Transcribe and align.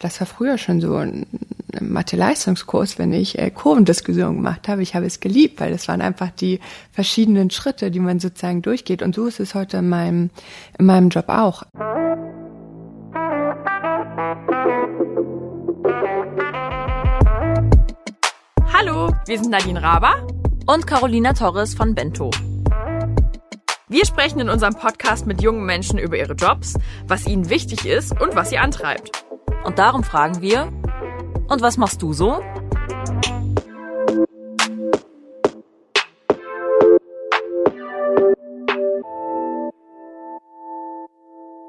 Das 0.00 0.20
war 0.20 0.28
früher 0.28 0.58
schon 0.58 0.80
so 0.80 0.94
ein 0.94 1.26
Mathe-Leistungskurs, 1.80 3.00
wenn 3.00 3.12
ich 3.12 3.36
äh, 3.36 3.50
Kurvendiskussion 3.50 4.36
gemacht 4.36 4.68
habe. 4.68 4.80
Ich 4.80 4.94
habe 4.94 5.06
es 5.06 5.18
geliebt, 5.18 5.58
weil 5.60 5.72
das 5.72 5.88
waren 5.88 6.00
einfach 6.02 6.30
die 6.30 6.60
verschiedenen 6.92 7.50
Schritte, 7.50 7.90
die 7.90 7.98
man 7.98 8.20
sozusagen 8.20 8.62
durchgeht. 8.62 9.02
Und 9.02 9.16
so 9.16 9.26
ist 9.26 9.40
es 9.40 9.56
heute 9.56 9.78
in 9.78 9.88
meinem, 9.88 10.30
in 10.78 10.86
meinem 10.86 11.08
Job 11.08 11.28
auch. 11.28 11.64
Hallo, 18.72 19.12
wir 19.26 19.38
sind 19.40 19.50
Nadine 19.50 19.82
Raber 19.82 20.28
und 20.66 20.86
Carolina 20.86 21.32
Torres 21.32 21.74
von 21.74 21.96
Bento. 21.96 22.30
Wir 23.88 24.06
sprechen 24.06 24.38
in 24.38 24.48
unserem 24.48 24.74
Podcast 24.74 25.26
mit 25.26 25.42
jungen 25.42 25.66
Menschen 25.66 25.98
über 25.98 26.16
ihre 26.16 26.34
Jobs, 26.34 26.74
was 27.08 27.26
ihnen 27.26 27.50
wichtig 27.50 27.84
ist 27.84 28.12
und 28.20 28.36
was 28.36 28.50
sie 28.50 28.58
antreibt. 28.58 29.27
Und 29.68 29.78
darum 29.78 30.02
fragen 30.02 30.40
wir, 30.40 30.72
und 31.48 31.60
was 31.60 31.76
machst 31.76 32.00
du 32.00 32.14
so? 32.14 32.40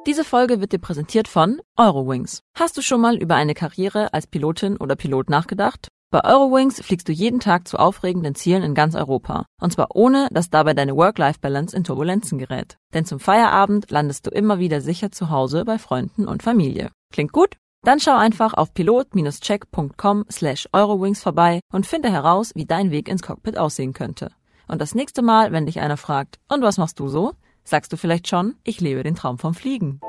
Diese 0.07 0.23
Folge 0.23 0.61
wird 0.61 0.71
dir 0.71 0.79
präsentiert 0.79 1.27
von 1.27 1.59
Eurowings. 1.75 2.39
Hast 2.57 2.77
du 2.77 2.81
schon 2.81 3.01
mal 3.01 3.17
über 3.17 3.35
eine 3.35 3.53
Karriere 3.53 4.13
als 4.13 4.27
Pilotin 4.27 4.77
oder 4.77 4.95
Pilot 4.95 5.29
nachgedacht? 5.29 5.89
Bei 6.09 6.23
Eurowings 6.23 6.81
fliegst 6.81 7.09
du 7.09 7.11
jeden 7.11 7.41
Tag 7.41 7.67
zu 7.67 7.77
aufregenden 7.77 8.33
Zielen 8.33 8.63
in 8.63 8.75
ganz 8.75 8.95
Europa. 8.95 9.45
Und 9.59 9.73
zwar 9.73 9.93
ohne, 9.93 10.29
dass 10.31 10.49
dabei 10.49 10.73
deine 10.73 10.95
Work-Life-Balance 10.95 11.75
in 11.75 11.83
Turbulenzen 11.83 12.37
gerät. 12.37 12.77
Denn 12.93 13.03
zum 13.03 13.19
Feierabend 13.19 13.91
landest 13.91 14.25
du 14.25 14.31
immer 14.31 14.57
wieder 14.57 14.79
sicher 14.79 15.11
zu 15.11 15.29
Hause 15.29 15.65
bei 15.65 15.77
Freunden 15.77 16.29
und 16.29 16.43
Familie. 16.43 16.91
Klingt 17.11 17.33
gut? 17.33 17.57
Dann 17.83 17.99
schau 17.99 18.17
einfach 18.17 18.53
auf 18.53 18.73
pilot-check.com 18.73 20.25
slash 20.29 20.67
Eurowings 20.73 21.21
vorbei 21.21 21.61
und 21.71 21.87
finde 21.87 22.11
heraus, 22.11 22.51
wie 22.55 22.65
dein 22.65 22.91
Weg 22.91 23.07
ins 23.07 23.21
Cockpit 23.21 23.57
aussehen 23.57 23.93
könnte. 23.93 24.31
Und 24.67 24.81
das 24.81 24.95
nächste 24.95 25.21
Mal, 25.21 25.51
wenn 25.51 25.65
dich 25.65 25.79
einer 25.79 25.97
fragt, 25.97 26.39
und 26.49 26.61
was 26.61 26.77
machst 26.77 26.99
du 26.99 27.07
so? 27.07 27.33
Sagst 27.63 27.93
du 27.93 27.97
vielleicht 27.97 28.27
schon, 28.27 28.55
ich 28.63 28.81
lebe 28.81 29.03
den 29.03 29.15
Traum 29.15 29.37
vom 29.37 29.53
Fliegen. 29.53 30.01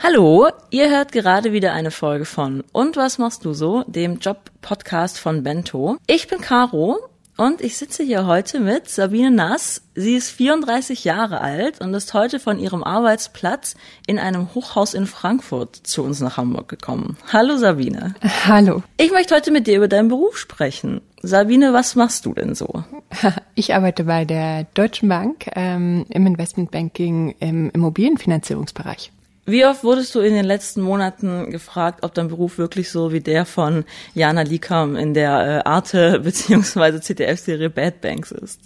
Hallo, 0.00 0.48
ihr 0.70 0.90
hört 0.90 1.12
gerade 1.12 1.52
wieder 1.52 1.72
eine 1.74 1.92
Folge 1.92 2.24
von 2.24 2.64
Und 2.72 2.96
was 2.96 3.18
machst 3.18 3.44
du 3.44 3.52
so, 3.52 3.84
dem 3.86 4.18
Job-Podcast 4.18 5.18
von 5.18 5.44
Bento. 5.44 5.96
Ich 6.08 6.26
bin 6.26 6.40
Caro 6.40 6.98
und 7.36 7.60
ich 7.60 7.76
sitze 7.76 8.02
hier 8.02 8.26
heute 8.26 8.60
mit 8.60 8.88
Sabine 8.88 9.30
Nass. 9.30 9.82
Sie 9.94 10.14
ist 10.14 10.30
34 10.30 11.04
Jahre 11.04 11.40
alt 11.40 11.80
und 11.80 11.94
ist 11.94 12.12
heute 12.14 12.38
von 12.38 12.58
ihrem 12.58 12.84
Arbeitsplatz 12.84 13.74
in 14.06 14.18
einem 14.18 14.54
Hochhaus 14.54 14.94
in 14.94 15.06
Frankfurt 15.06 15.76
zu 15.76 16.02
uns 16.02 16.20
nach 16.20 16.36
Hamburg 16.36 16.68
gekommen. 16.68 17.16
Hallo 17.32 17.56
Sabine. 17.56 18.14
Hallo. 18.46 18.82
Ich 18.98 19.12
möchte 19.12 19.34
heute 19.34 19.50
mit 19.50 19.66
dir 19.66 19.76
über 19.76 19.88
deinen 19.88 20.08
Beruf 20.08 20.36
sprechen. 20.36 21.00
Sabine, 21.22 21.72
was 21.72 21.94
machst 21.94 22.26
du 22.26 22.34
denn 22.34 22.54
so? 22.54 22.84
Ich 23.54 23.74
arbeite 23.74 24.04
bei 24.04 24.24
der 24.24 24.64
Deutschen 24.74 25.08
Bank 25.08 25.46
ähm, 25.54 26.06
im 26.08 26.26
Investmentbanking 26.26 27.34
im 27.38 27.70
Immobilienfinanzierungsbereich. 27.70 29.12
Wie 29.44 29.66
oft 29.66 29.82
wurdest 29.82 30.14
du 30.14 30.20
in 30.20 30.34
den 30.34 30.44
letzten 30.44 30.82
Monaten 30.82 31.50
gefragt, 31.50 32.04
ob 32.04 32.14
dein 32.14 32.28
Beruf 32.28 32.58
wirklich 32.58 32.90
so 32.90 33.12
wie 33.12 33.20
der 33.20 33.44
von 33.44 33.84
Jana 34.14 34.42
Likam 34.42 34.94
in 34.94 35.14
der 35.14 35.64
äh, 35.64 35.68
Arte 35.68 36.20
bzw. 36.24 37.00
ZDF-Serie 37.00 37.68
Bad 37.68 38.00
Banks 38.00 38.30
ist? 38.30 38.60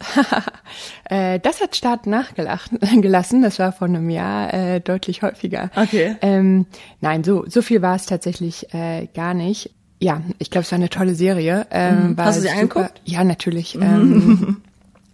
äh, 1.05 1.41
das 1.41 1.63
hat 1.63 1.77
Start 1.77 2.07
nachgelassen. 2.07 3.43
Das 3.47 3.59
war 3.59 3.73
vor 3.73 3.87
einem 3.87 4.11
Jahr 4.11 4.53
äh, 4.53 4.81
deutlich 4.81 5.23
häufiger. 5.23 5.71
Okay. 5.77 6.17
Ähm, 6.21 6.67
nein, 7.01 7.23
so 7.23 7.45
so 7.47 7.63
viel 7.63 7.81
war 7.81 7.95
es 7.95 8.07
tatsächlich 8.07 8.73
äh, 8.75 9.07
gar 9.15 9.35
nicht. 9.35 9.71
Ja, 10.01 10.23
ich 10.39 10.51
glaube, 10.51 10.65
es 10.65 10.73
war 10.73 10.79
eine 10.79 10.91
tolle 10.91 11.15
Serie. 11.15 11.67
Ähm, 11.71 12.11
mhm. 12.11 12.17
Hast 12.19 12.39
du 12.39 12.43
sie 12.43 12.49
super, 12.49 12.61
angeguckt? 12.61 13.01
Ja, 13.05 13.25
natürlich. 13.25 13.77
Ähm, 13.77 14.63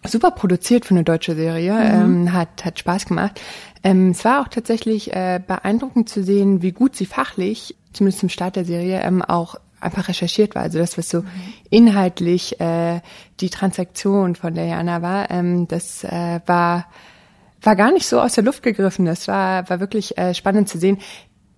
super 0.05 0.31
produziert 0.31 0.85
für 0.85 0.95
eine 0.95 1.05
deutsche 1.05 1.35
Serie. 1.35 1.73
Mhm. 1.73 2.27
Ähm, 2.27 2.33
hat 2.33 2.65
hat 2.65 2.79
Spaß 2.79 3.07
gemacht. 3.07 3.41
Ähm, 3.83 4.11
es 4.11 4.25
war 4.25 4.43
auch 4.43 4.49
tatsächlich 4.49 5.13
äh, 5.13 5.41
beeindruckend 5.45 6.09
zu 6.09 6.23
sehen, 6.23 6.63
wie 6.63 6.73
gut 6.73 6.97
sie 6.97 7.07
fachlich, 7.07 7.77
zumindest 7.93 8.21
zum 8.21 8.29
Start 8.29 8.57
der 8.57 8.65
Serie, 8.65 9.01
ähm, 9.01 9.23
auch 9.23 9.57
einfach 9.81 10.09
recherchiert 10.09 10.55
war. 10.55 10.63
Also 10.63 10.79
das, 10.79 10.97
was 10.97 11.09
so 11.09 11.23
mhm. 11.23 11.29
inhaltlich 11.71 12.61
äh, 12.61 13.01
die 13.41 13.51
Transaktion 13.51 14.37
von 14.37 14.55
der 14.55 14.67
Jana 14.67 15.03
war, 15.03 15.31
ähm, 15.31 15.67
das 15.69 16.05
äh, 16.05 16.41
war 16.47 16.87
war 17.65 17.77
gar 17.77 17.93
nicht 17.93 18.09
so 18.09 18.21
aus 18.21 18.33
der 18.33 18.43
Luft 18.43 18.65
gegriffen. 18.65 19.05
Das 19.05 19.29
war 19.29 19.69
war 19.69 19.81
wirklich 19.81 20.19
äh, 20.19 20.35
spannend 20.35 20.69
zu 20.69 20.79
sehen. 20.79 20.99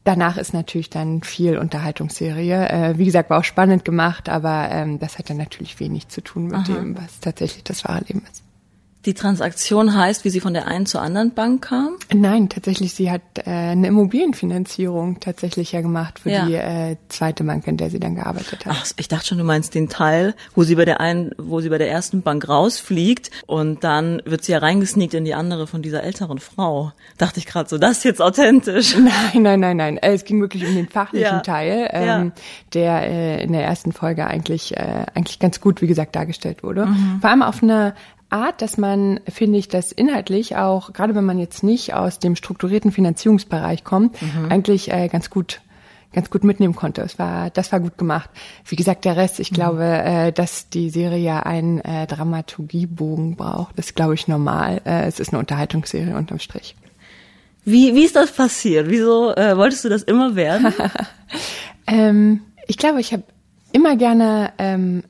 Danach 0.04 0.36
ist 0.36 0.52
natürlich 0.52 0.90
dann 0.90 1.22
viel 1.22 1.56
Unterhaltungsserie. 1.56 2.68
Äh, 2.68 2.98
wie 2.98 3.06
gesagt, 3.06 3.30
war 3.30 3.38
auch 3.40 3.44
spannend 3.44 3.86
gemacht, 3.86 4.28
aber 4.28 4.68
ähm, 4.70 4.98
das 4.98 5.18
hat 5.18 5.30
dann 5.30 5.38
natürlich 5.38 5.80
wenig 5.80 6.08
zu 6.08 6.20
tun 6.20 6.44
mit 6.44 6.54
Aha. 6.54 6.64
dem, 6.64 6.96
was 6.96 7.20
tatsächlich 7.20 7.64
das 7.64 7.84
wahre 7.84 8.04
Leben 8.04 8.22
ist. 8.30 8.43
Die 9.06 9.12
Transaktion 9.12 9.94
heißt, 9.94 10.24
wie 10.24 10.30
sie 10.30 10.40
von 10.40 10.54
der 10.54 10.66
einen 10.66 10.86
zur 10.86 11.02
anderen 11.02 11.34
Bank 11.34 11.66
kam? 11.66 11.96
Nein, 12.12 12.48
tatsächlich, 12.48 12.94
sie 12.94 13.10
hat 13.10 13.20
äh, 13.36 13.50
eine 13.50 13.88
Immobilienfinanzierung 13.88 15.20
tatsächlich 15.20 15.72
ja 15.72 15.82
gemacht 15.82 16.20
für 16.20 16.30
ja. 16.30 16.46
die 16.46 16.54
äh, 16.54 16.96
zweite 17.08 17.44
Bank, 17.44 17.66
in 17.66 17.76
der 17.76 17.90
sie 17.90 18.00
dann 18.00 18.14
gearbeitet 18.14 18.64
hat. 18.64 18.74
Ach, 18.74 18.86
ich 18.96 19.08
dachte 19.08 19.26
schon, 19.26 19.38
du 19.38 19.44
meinst 19.44 19.74
den 19.74 19.90
Teil, 19.90 20.34
wo 20.54 20.62
sie 20.62 20.74
bei 20.74 20.86
der 20.86 21.00
einen, 21.00 21.32
wo 21.36 21.60
sie 21.60 21.68
bei 21.68 21.76
der 21.76 21.90
ersten 21.90 22.22
Bank 22.22 22.48
rausfliegt 22.48 23.30
und 23.46 23.84
dann 23.84 24.22
wird 24.24 24.42
sie 24.44 24.52
ja 24.52 24.58
reingesneakt 24.58 25.12
in 25.12 25.26
die 25.26 25.34
andere 25.34 25.66
von 25.66 25.82
dieser 25.82 26.02
älteren 26.02 26.38
Frau. 26.38 26.92
Dachte 27.18 27.40
ich 27.40 27.46
gerade 27.46 27.68
so, 27.68 27.76
das 27.76 27.98
ist 27.98 28.04
jetzt 28.04 28.22
authentisch. 28.22 28.96
Nein, 29.04 29.42
nein, 29.42 29.60
nein, 29.60 29.76
nein. 29.76 29.96
Äh, 29.98 30.14
es 30.14 30.24
ging 30.24 30.40
wirklich 30.40 30.66
um 30.66 30.74
den 30.74 30.88
fachlichen 30.88 31.24
ja. 31.24 31.40
Teil, 31.40 31.88
ähm, 31.92 32.06
ja. 32.06 32.32
der 32.72 33.02
äh, 33.02 33.42
in 33.44 33.52
der 33.52 33.64
ersten 33.64 33.92
Folge 33.92 34.26
eigentlich 34.26 34.76
äh, 34.76 35.04
eigentlich 35.14 35.38
ganz 35.38 35.60
gut, 35.60 35.82
wie 35.82 35.86
gesagt, 35.86 36.16
dargestellt 36.16 36.62
wurde. 36.62 36.86
Mhm. 36.86 37.18
Vor 37.20 37.30
allem 37.30 37.42
auf 37.42 37.62
eine 37.62 37.94
Art, 38.34 38.60
dass 38.60 38.76
man, 38.76 39.20
finde 39.28 39.58
ich, 39.58 39.68
das 39.68 39.92
inhaltlich 39.92 40.56
auch, 40.56 40.92
gerade 40.92 41.14
wenn 41.14 41.24
man 41.24 41.38
jetzt 41.38 41.62
nicht 41.62 41.94
aus 41.94 42.18
dem 42.18 42.36
strukturierten 42.36 42.90
Finanzierungsbereich 42.92 43.84
kommt, 43.84 44.20
mhm. 44.20 44.50
eigentlich 44.50 44.92
äh, 44.92 45.08
ganz 45.08 45.30
gut 45.30 45.60
ganz 46.12 46.30
gut 46.30 46.44
mitnehmen 46.44 46.76
konnte. 46.76 47.02
Es 47.02 47.18
war, 47.18 47.50
das 47.50 47.72
war 47.72 47.80
gut 47.80 47.98
gemacht. 47.98 48.30
Wie 48.64 48.76
gesagt, 48.76 49.04
der 49.04 49.16
Rest, 49.16 49.40
ich 49.40 49.50
mhm. 49.50 49.54
glaube, 49.56 49.84
äh, 49.84 50.32
dass 50.32 50.68
die 50.68 50.88
Serie 50.88 51.18
ja 51.18 51.40
einen 51.40 51.80
äh, 51.80 52.06
Dramaturgiebogen 52.06 53.34
braucht. 53.36 53.76
Das 53.78 53.86
ist, 53.86 53.96
glaube 53.96 54.14
ich, 54.14 54.28
normal. 54.28 54.80
Äh, 54.84 55.06
es 55.06 55.18
ist 55.18 55.30
eine 55.30 55.40
Unterhaltungsserie 55.40 56.16
unterm 56.16 56.38
Strich. 56.38 56.76
Wie, 57.64 57.94
wie 57.94 58.04
ist 58.04 58.14
das 58.14 58.30
passiert? 58.30 58.90
Wieso 58.90 59.34
äh, 59.34 59.56
wolltest 59.56 59.84
du 59.84 59.88
das 59.88 60.02
immer 60.02 60.36
werden? 60.36 60.72
ähm, 61.86 62.42
ich 62.68 62.78
glaube, 62.78 63.00
ich 63.00 63.12
habe 63.12 63.24
immer 63.72 63.96
gerne 63.96 64.52
ähm, 64.58 65.02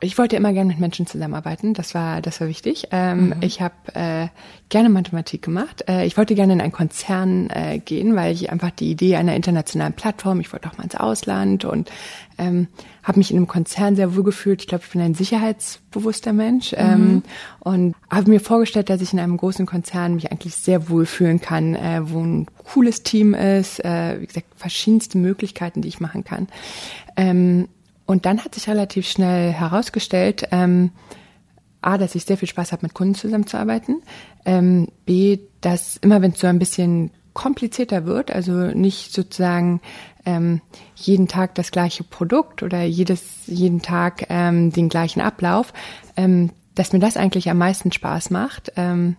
ich 0.00 0.18
wollte 0.18 0.36
immer 0.36 0.52
gerne 0.52 0.68
mit 0.68 0.78
Menschen 0.78 1.06
zusammenarbeiten. 1.06 1.72
Das 1.72 1.94
war, 1.94 2.20
das 2.20 2.40
war 2.42 2.48
wichtig. 2.48 2.88
Ähm, 2.90 3.28
mhm. 3.28 3.36
Ich 3.40 3.62
habe 3.62 3.74
äh, 3.94 4.28
gerne 4.68 4.90
Mathematik 4.90 5.40
gemacht. 5.40 5.84
Äh, 5.88 6.04
ich 6.04 6.18
wollte 6.18 6.34
gerne 6.34 6.52
in 6.52 6.60
einen 6.60 6.72
Konzern 6.72 7.48
äh, 7.48 7.78
gehen, 7.78 8.14
weil 8.14 8.34
ich 8.34 8.52
einfach 8.52 8.70
die 8.70 8.90
Idee 8.90 9.16
einer 9.16 9.34
internationalen 9.34 9.94
Plattform. 9.94 10.38
Ich 10.40 10.52
wollte 10.52 10.68
auch 10.68 10.76
mal 10.76 10.84
ins 10.84 10.96
Ausland 10.96 11.64
und 11.64 11.90
ähm, 12.36 12.68
habe 13.02 13.18
mich 13.18 13.30
in 13.30 13.38
einem 13.38 13.46
Konzern 13.46 13.96
sehr 13.96 14.14
wohl 14.14 14.22
gefühlt. 14.22 14.60
Ich 14.60 14.68
glaube, 14.68 14.84
ich 14.84 14.92
bin 14.92 15.00
ein 15.00 15.14
sicherheitsbewusster 15.14 16.34
Mensch 16.34 16.72
mhm. 16.72 16.78
ähm, 16.78 17.22
und 17.60 17.94
habe 18.10 18.28
mir 18.28 18.40
vorgestellt, 18.40 18.90
dass 18.90 19.00
ich 19.00 19.14
in 19.14 19.18
einem 19.18 19.38
großen 19.38 19.64
Konzern 19.64 20.16
mich 20.16 20.30
eigentlich 20.30 20.56
sehr 20.56 20.90
wohl 20.90 21.06
fühlen 21.06 21.40
kann, 21.40 21.74
äh, 21.74 22.00
wo 22.02 22.20
ein 22.20 22.46
cooles 22.64 23.02
Team 23.02 23.32
ist. 23.32 23.82
Äh, 23.82 24.20
wie 24.20 24.26
gesagt, 24.26 24.48
verschiedenste 24.56 25.16
Möglichkeiten, 25.16 25.80
die 25.80 25.88
ich 25.88 26.00
machen 26.00 26.22
kann. 26.22 26.48
Ähm, 27.16 27.68
und 28.06 28.24
dann 28.24 28.44
hat 28.44 28.54
sich 28.54 28.68
relativ 28.68 29.08
schnell 29.08 29.52
herausgestellt, 29.52 30.48
ähm, 30.52 30.90
A, 31.82 31.98
dass 31.98 32.14
ich 32.14 32.24
sehr 32.24 32.36
viel 32.36 32.48
Spaß 32.48 32.72
habe, 32.72 32.84
mit 32.84 32.94
Kunden 32.94 33.14
zusammenzuarbeiten. 33.14 34.02
Ähm, 34.44 34.88
B, 35.04 35.38
dass 35.60 35.96
immer 35.98 36.22
wenn 36.22 36.32
es 36.32 36.40
so 36.40 36.46
ein 36.46 36.58
bisschen 36.58 37.10
komplizierter 37.32 38.06
wird, 38.06 38.30
also 38.30 38.52
nicht 38.52 39.12
sozusagen 39.12 39.80
ähm, 40.24 40.62
jeden 40.94 41.28
Tag 41.28 41.54
das 41.54 41.70
gleiche 41.70 42.02
Produkt 42.02 42.62
oder 42.62 42.82
jedes, 42.82 43.22
jeden 43.46 43.82
Tag 43.82 44.26
ähm, 44.30 44.72
den 44.72 44.88
gleichen 44.88 45.20
Ablauf, 45.20 45.72
ähm, 46.16 46.50
dass 46.74 46.92
mir 46.92 46.98
das 46.98 47.16
eigentlich 47.16 47.50
am 47.50 47.58
meisten 47.58 47.92
Spaß 47.92 48.30
macht. 48.30 48.72
Ähm, 48.76 49.16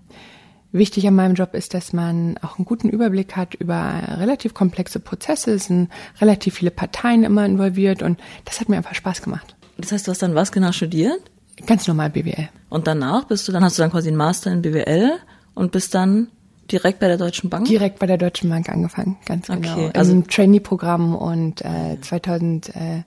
Wichtig 0.78 1.08
an 1.08 1.16
meinem 1.16 1.36
Job 1.36 1.54
ist, 1.54 1.74
dass 1.74 1.94
man 1.94 2.38
auch 2.42 2.58
einen 2.58 2.66
guten 2.66 2.90
Überblick 2.90 3.36
hat 3.36 3.56
über 3.56 4.02
relativ 4.18 4.54
komplexe 4.54 5.00
Prozesse. 5.00 5.52
Es 5.52 5.66
sind 5.66 5.90
relativ 6.20 6.56
viele 6.56 6.72
Parteien 6.72 7.24
immer 7.24 7.46
involviert 7.46 8.02
und 8.02 8.20
das 8.46 8.60
hat 8.60 8.70
mir 8.70 8.78
einfach 8.78 8.96
Spaß 8.96 9.22
gemacht. 9.22 9.56
Das 9.78 9.92
heißt, 9.92 10.08
du 10.08 10.12
hast 10.12 10.22
dann 10.22 10.36
was 10.36 10.52
genau 10.52 10.72
studiert? 10.72 11.20
Ganz 11.66 11.88
normal 11.88 12.10
BWL. 12.10 12.50
Und 12.70 12.88
danach 12.88 13.26
bist 13.26 13.48
du, 13.48 13.52
dann 13.52 13.64
hast 13.64 13.78
du 13.78 13.82
dann 13.82 13.92
quasi 13.92 14.10
einen 14.10 14.18
Master 14.18 14.52
in 14.52 14.62
BWL 14.62 15.14
und 15.54 15.72
bist 15.72 15.96
dann 15.96 16.28
direkt 16.72 17.00
bei 17.00 17.08
der 17.08 17.18
Deutschen 17.18 17.50
Bank? 17.50 17.66
Direkt 17.66 18.00
bei 18.00 18.06
der 18.06 18.18
Deutschen 18.18 18.50
Bank 18.50 18.70
angefangen, 18.70 19.18
ganz 19.26 19.48
genau. 19.48 19.74
Okay, 19.74 19.92
also 19.94 20.12
Im 20.12 20.28
Trainee-Programm 20.28 21.16
und 21.16 21.62
äh, 21.62 22.00
2007 22.02 23.04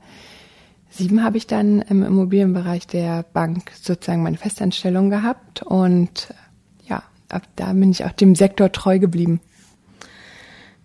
habe 1.22 1.36
ich 1.36 1.46
dann 1.46 1.82
im 1.82 2.02
Immobilienbereich 2.02 2.86
der 2.86 3.22
Bank 3.22 3.70
sozusagen 3.80 4.22
meine 4.22 4.38
Festanstellung 4.38 5.10
gehabt 5.10 5.62
und 5.62 6.34
ab 7.32 7.42
da 7.56 7.72
bin 7.72 7.90
ich 7.90 8.04
auch 8.04 8.12
dem 8.12 8.34
Sektor 8.34 8.72
treu 8.72 8.98
geblieben. 8.98 9.40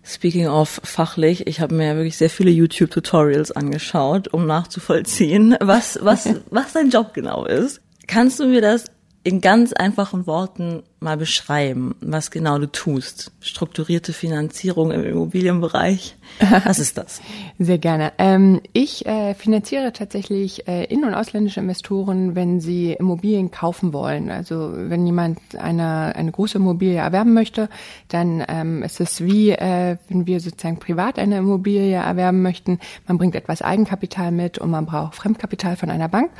Speaking 0.04 0.46
of 0.46 0.80
fachlich, 0.84 1.48
ich 1.48 1.60
habe 1.60 1.74
mir 1.74 1.96
wirklich 1.96 2.16
sehr 2.16 2.30
viele 2.30 2.50
YouTube-Tutorials 2.50 3.50
angeschaut, 3.50 4.28
um 4.28 4.46
nachzuvollziehen, 4.46 5.56
was, 5.60 5.98
was, 6.02 6.28
was 6.50 6.72
dein 6.72 6.90
Job 6.90 7.12
genau 7.12 7.44
ist. 7.44 7.80
Kannst 8.06 8.38
du 8.38 8.46
mir 8.46 8.60
das 8.60 8.84
in 9.24 9.40
ganz 9.40 9.72
einfachen 9.72 10.28
Worten 10.28 10.84
mal 10.98 11.16
beschreiben, 11.16 11.94
was 12.00 12.30
genau 12.30 12.58
du 12.58 12.66
tust? 12.66 13.30
Strukturierte 13.40 14.12
Finanzierung 14.12 14.90
im 14.92 15.04
Immobilienbereich. 15.04 16.16
Was 16.64 16.78
ist 16.78 16.98
das? 16.98 17.20
Sehr 17.58 17.78
gerne. 17.78 18.12
Ähm, 18.18 18.60
ich 18.72 19.06
äh, 19.06 19.34
finanziere 19.34 19.92
tatsächlich 19.92 20.66
äh, 20.66 20.84
in- 20.84 21.04
und 21.04 21.14
ausländische 21.14 21.60
Investoren, 21.60 22.34
wenn 22.34 22.60
sie 22.60 22.92
Immobilien 22.92 23.50
kaufen 23.50 23.92
wollen. 23.92 24.30
Also 24.30 24.72
wenn 24.74 25.06
jemand 25.06 25.38
eine, 25.56 26.16
eine 26.16 26.32
große 26.32 26.58
Immobilie 26.58 26.96
erwerben 26.96 27.34
möchte, 27.34 27.68
dann 28.08 28.42
ähm, 28.48 28.82
ist 28.82 29.00
es 29.00 29.22
wie, 29.22 29.50
äh, 29.50 29.98
wenn 30.08 30.26
wir 30.26 30.40
sozusagen 30.40 30.78
privat 30.78 31.18
eine 31.18 31.38
Immobilie 31.38 31.94
erwerben 31.94 32.42
möchten. 32.42 32.80
Man 33.06 33.18
bringt 33.18 33.34
etwas 33.34 33.62
Eigenkapital 33.62 34.32
mit 34.32 34.58
und 34.58 34.70
man 34.70 34.86
braucht 34.86 35.14
Fremdkapital 35.14 35.76
von 35.76 35.90
einer 35.90 36.08
Bank. 36.08 36.30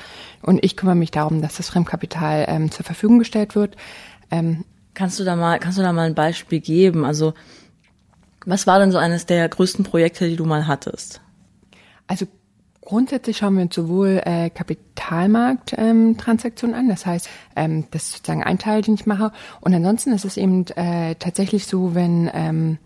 Und 0.43 0.65
ich 0.65 0.77
kümmere 0.77 0.97
mich 0.97 1.11
darum, 1.11 1.43
dass 1.43 1.57
das 1.57 1.69
Fremdkapital 1.69 2.47
ähm, 2.49 2.71
zur 2.71 2.85
Verfügung 2.85 3.19
gestellt 3.19 3.55
wird. 3.55 3.77
Ähm, 4.31 4.65
kannst 4.95 5.19
du 5.19 5.25
da 5.25 5.37
mal, 5.37 5.59
kannst 5.59 5.79
du 5.79 5.83
da 5.83 5.93
mal 5.93 6.07
ein 6.07 6.15
Beispiel 6.15 6.61
geben? 6.61 7.05
Also, 7.05 7.35
was 8.45 8.67
war 8.67 8.79
denn 8.79 8.93
so 8.93 8.99
eines 8.99 9.27
der 9.27 9.49
größten 9.49 9.85
Projekte, 9.85 10.29
die 10.29 10.37
du 10.37 10.45
mal 10.45 10.67
hattest? 10.67 11.21
Also 12.07 12.27
Grundsätzlich 12.87 13.37
schauen 13.39 13.57
wir 13.57 13.63
uns 13.63 13.75
sowohl 13.75 14.23
äh, 14.25 14.49
Kapitalmarkttransaktionen 14.49 16.77
ähm, 16.77 16.83
an, 16.83 16.89
das 16.89 17.05
heißt, 17.05 17.29
ähm, 17.57 17.87
das 17.91 18.05
ist 18.05 18.19
sozusagen 18.19 18.45
ein 18.45 18.61
Teil, 18.61 18.83
den 18.83 18.95
ich 18.95 19.07
mache. 19.07 19.33
Und 19.61 19.75
ansonsten 19.75 20.13
ist 20.13 20.25
es 20.25 20.37
eben 20.37 20.65
äh, 20.77 21.17
tatsächlich 21.17 21.67
so, 21.67 21.97
wenn 21.97 22.31
ähm, 22.33 22.79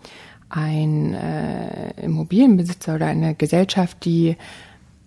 ein 0.49 1.13
äh, 1.13 1.91
Immobilienbesitzer 2.01 2.95
oder 2.95 3.09
eine 3.09 3.35
Gesellschaft, 3.35 4.03
die, 4.07 4.39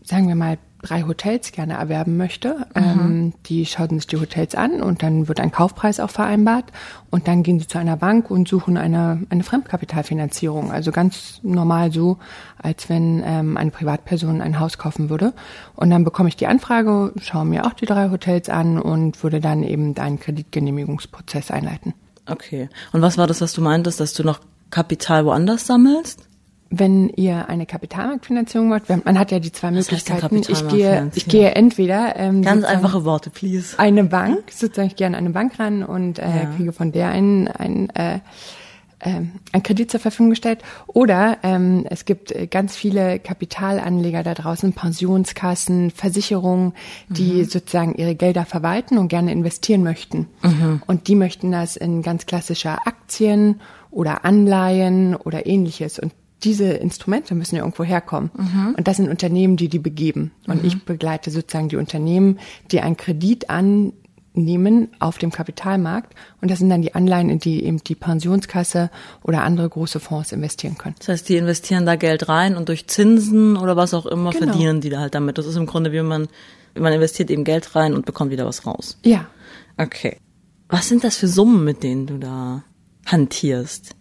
sagen 0.03 0.27
wir 0.27 0.36
mal, 0.36 0.59
drei 0.83 1.03
Hotels 1.03 1.51
gerne 1.51 1.74
erwerben 1.74 2.18
möchte. 2.18 2.68
Ähm, 2.75 3.33
die 3.45 3.65
schauen 3.65 4.00
sich 4.00 4.07
die 4.07 4.18
Hotels 4.18 4.53
an 4.53 4.81
und 4.81 5.01
dann 5.01 5.27
wird 5.27 5.39
ein 5.39 5.51
Kaufpreis 5.51 6.00
auch 6.00 6.09
vereinbart 6.09 6.65
und 7.09 7.27
dann 7.27 7.41
gehen 7.41 7.59
sie 7.59 7.68
zu 7.68 7.80
einer 7.80 7.97
Bank 7.97 8.30
und 8.30 8.47
suchen 8.47 8.77
eine, 8.77 9.24
eine 9.30 9.44
Fremdkapitalfinanzierung. 9.44 10.71
Also 10.71 10.91
ganz 10.91 11.39
normal 11.41 11.91
so, 11.91 12.18
als 12.62 12.89
wenn 12.89 13.24
ähm, 13.25 13.57
eine 13.57 13.71
Privatperson 13.71 14.41
ein 14.41 14.59
Haus 14.59 14.77
kaufen 14.77 15.09
würde. 15.09 15.33
Und 15.75 15.89
dann 15.89 16.03
bekomme 16.03 16.30
ich 16.30 16.35
die 16.35 16.47
Anfrage, 16.47 17.13
schaue 17.21 17.45
mir 17.45 17.65
auch 17.65 17.74
die 17.74 17.86
drei 17.86 18.09
Hotels 18.09 18.50
an 18.50 18.79
und 18.79 19.24
würde 19.24 19.39
dann 19.39 19.63
eben 19.63 19.97
einen 19.97 20.19
Kreditgenehmigungsprozess 20.19 21.50
einleiten. 21.50 21.94
Okay. 22.25 22.69
Und 22.91 23.01
was 23.01 23.18
war 23.18 23.27
das, 23.27 23.41
was 23.41 23.53
du 23.53 23.62
meintest, 23.62 24.00
dass 24.00 24.13
du 24.13 24.24
noch 24.24 24.39
Kapital 24.69 25.25
woanders 25.25 25.65
sammelst? 25.65 26.27
Wenn 26.75 27.09
ihr 27.09 27.49
eine 27.49 27.67
Kapitalmarktfinanzierung 27.67 28.71
wollt, 28.71 28.89
man 28.89 29.19
hat 29.19 29.31
ja 29.31 29.37
die 29.37 29.51
zwei 29.51 29.67
Was 29.67 29.91
Möglichkeiten. 29.91 30.41
Ich 30.47 30.67
gehe, 30.67 31.11
ich 31.13 31.27
gehe 31.27 31.51
entweder 31.51 32.15
ähm, 32.15 32.41
ganz 32.41 32.65
einfache 32.65 33.05
Worte, 33.05 33.29
please. 33.29 33.77
Eine 33.77 34.03
Bank, 34.03 34.51
sozusagen 34.51 34.87
ich 34.87 34.95
gehe 34.95 35.05
an 35.05 35.13
eine 35.13 35.29
Bank 35.29 35.59
ran 35.59 35.83
und 35.83 36.17
äh, 36.17 36.23
ja. 36.23 36.45
kriege 36.55 36.73
von 36.73 36.91
der 36.91 37.09
einen, 37.09 37.47
einen 37.47 37.89
äh, 37.91 38.19
äh, 38.99 39.21
ein 39.51 39.61
Kredit 39.61 39.91
zur 39.91 39.99
Verfügung 39.99 40.31
gestellt. 40.31 40.63
Oder 40.87 41.37
ähm, 41.43 41.85
es 41.89 42.05
gibt 42.05 42.33
ganz 42.49 42.75
viele 42.75 43.19
Kapitalanleger 43.19 44.23
da 44.23 44.33
draußen, 44.33 44.73
Pensionskassen, 44.73 45.91
Versicherungen, 45.91 46.73
die 47.07 47.33
mhm. 47.33 47.45
sozusagen 47.45 47.93
ihre 47.93 48.15
Gelder 48.15 48.45
verwalten 48.45 48.97
und 48.97 49.09
gerne 49.09 49.31
investieren 49.31 49.83
möchten. 49.83 50.27
Mhm. 50.41 50.81
Und 50.87 51.07
die 51.07 51.15
möchten 51.15 51.51
das 51.51 51.75
in 51.75 52.01
ganz 52.01 52.25
klassischer 52.25 52.79
Aktien 52.87 53.61
oder 53.91 54.25
Anleihen 54.25 55.15
oder 55.15 55.45
ähnliches. 55.45 55.99
Und 55.99 56.13
diese 56.43 56.65
Instrumente 56.65 57.35
müssen 57.35 57.55
ja 57.55 57.61
irgendwo 57.61 57.83
herkommen. 57.83 58.31
Mhm. 58.35 58.75
Und 58.77 58.87
das 58.87 58.97
sind 58.97 59.09
Unternehmen, 59.09 59.57
die 59.57 59.69
die 59.69 59.79
begeben. 59.79 60.31
Und 60.47 60.61
mhm. 60.61 60.67
ich 60.67 60.83
begleite 60.83 61.31
sozusagen 61.31 61.69
die 61.69 61.77
Unternehmen, 61.77 62.39
die 62.71 62.81
einen 62.81 62.97
Kredit 62.97 63.49
annehmen 63.49 64.89
auf 64.99 65.17
dem 65.17 65.31
Kapitalmarkt. 65.31 66.13
Und 66.41 66.51
das 66.51 66.59
sind 66.59 66.69
dann 66.69 66.81
die 66.81 66.95
Anleihen, 66.95 67.29
in 67.29 67.39
die 67.39 67.63
eben 67.63 67.83
die 67.83 67.95
Pensionskasse 67.95 68.89
oder 69.23 69.43
andere 69.43 69.69
große 69.69 69.99
Fonds 69.99 70.31
investieren 70.31 70.77
können. 70.77 70.95
Das 70.99 71.09
heißt, 71.09 71.29
die 71.29 71.37
investieren 71.37 71.85
da 71.85 71.95
Geld 71.95 72.29
rein 72.29 72.57
und 72.57 72.69
durch 72.69 72.87
Zinsen 72.87 73.57
oder 73.57 73.75
was 73.75 73.93
auch 73.93 74.05
immer 74.05 74.31
genau. 74.31 74.51
verdienen 74.51 74.81
die 74.81 74.89
da 74.89 74.99
halt 74.99 75.15
damit. 75.15 75.37
Das 75.37 75.45
ist 75.45 75.55
im 75.55 75.65
Grunde, 75.65 75.91
wie 75.91 76.01
man, 76.01 76.27
man 76.77 76.93
investiert 76.93 77.31
eben 77.31 77.43
Geld 77.43 77.75
rein 77.75 77.93
und 77.93 78.05
bekommt 78.05 78.31
wieder 78.31 78.45
was 78.45 78.65
raus. 78.65 78.97
Ja. 79.03 79.27
Okay. 79.77 80.17
Was 80.69 80.89
sind 80.89 81.03
das 81.03 81.17
für 81.17 81.27
Summen, 81.27 81.63
mit 81.63 81.83
denen 81.83 82.07
du 82.07 82.17
da 82.17 82.63
hantierst? 83.05 83.95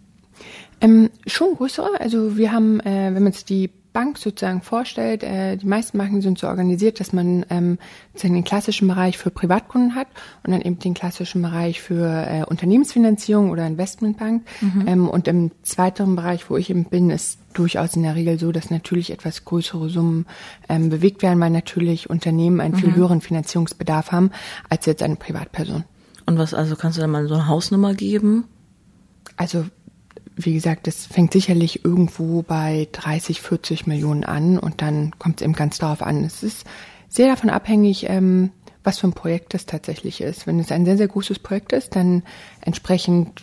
Ähm, 0.82 1.10
schon 1.26 1.54
größere. 1.54 2.00
Also 2.00 2.36
wir 2.36 2.52
haben, 2.52 2.80
äh, 2.80 3.14
wenn 3.14 3.22
man 3.22 3.32
sich 3.32 3.44
die 3.44 3.70
Bank 3.92 4.18
sozusagen 4.18 4.62
vorstellt, 4.62 5.22
äh, 5.22 5.56
die 5.56 5.66
meisten 5.66 5.98
Banken 5.98 6.22
sind 6.22 6.38
so 6.38 6.46
organisiert, 6.46 6.98
dass 6.98 7.12
man 7.12 7.44
ähm, 7.50 7.78
den 8.22 8.42
klassischen 8.42 8.88
Bereich 8.88 9.18
für 9.18 9.30
Privatkunden 9.30 9.94
hat 9.94 10.08
und 10.42 10.52
dann 10.52 10.62
eben 10.62 10.78
den 10.78 10.94
klassischen 10.94 11.42
Bereich 11.42 11.80
für 11.80 12.06
äh, 12.06 12.44
Unternehmensfinanzierung 12.44 13.50
oder 13.50 13.66
Investmentbank. 13.66 14.44
Mhm. 14.60 14.84
Ähm, 14.86 15.08
und 15.08 15.28
im 15.28 15.50
zweiten 15.62 16.16
Bereich, 16.16 16.48
wo 16.48 16.56
ich 16.56 16.70
eben 16.70 16.84
bin, 16.84 17.10
ist 17.10 17.38
durchaus 17.52 17.94
in 17.94 18.02
der 18.02 18.14
Regel 18.14 18.38
so, 18.38 18.50
dass 18.50 18.70
natürlich 18.70 19.10
etwas 19.10 19.44
größere 19.44 19.88
Summen 19.90 20.26
ähm, 20.68 20.88
bewegt 20.88 21.22
werden, 21.22 21.38
weil 21.40 21.50
natürlich 21.50 22.08
Unternehmen 22.08 22.60
einen 22.60 22.74
viel 22.74 22.90
mhm. 22.90 22.96
höheren 22.96 23.20
Finanzierungsbedarf 23.20 24.10
haben 24.10 24.30
als 24.68 24.86
jetzt 24.86 25.02
eine 25.02 25.16
Privatperson. 25.16 25.84
Und 26.24 26.38
was, 26.38 26.54
also 26.54 26.76
kannst 26.76 26.96
du 26.96 27.02
da 27.02 27.06
mal 27.06 27.28
so 27.28 27.34
eine 27.34 27.48
Hausnummer 27.48 27.94
geben? 27.94 28.44
Also 29.36 29.66
wie 30.36 30.54
gesagt, 30.54 30.86
das 30.86 31.06
fängt 31.06 31.32
sicherlich 31.32 31.84
irgendwo 31.84 32.42
bei 32.42 32.88
30, 32.92 33.40
40 33.40 33.86
Millionen 33.86 34.24
an 34.24 34.58
und 34.58 34.82
dann 34.82 35.12
kommt 35.18 35.40
es 35.40 35.44
eben 35.44 35.52
ganz 35.52 35.78
darauf 35.78 36.02
an. 36.02 36.24
Es 36.24 36.42
ist 36.42 36.64
sehr 37.08 37.28
davon 37.28 37.50
abhängig, 37.50 38.08
ähm, 38.08 38.50
was 38.84 38.98
für 38.98 39.06
ein 39.06 39.12
Projekt 39.12 39.54
es 39.54 39.66
tatsächlich 39.66 40.20
ist. 40.20 40.46
Wenn 40.46 40.58
es 40.58 40.72
ein 40.72 40.84
sehr, 40.84 40.96
sehr 40.96 41.08
großes 41.08 41.38
Projekt 41.38 41.72
ist, 41.72 41.94
dann 41.94 42.22
entsprechend 42.60 43.42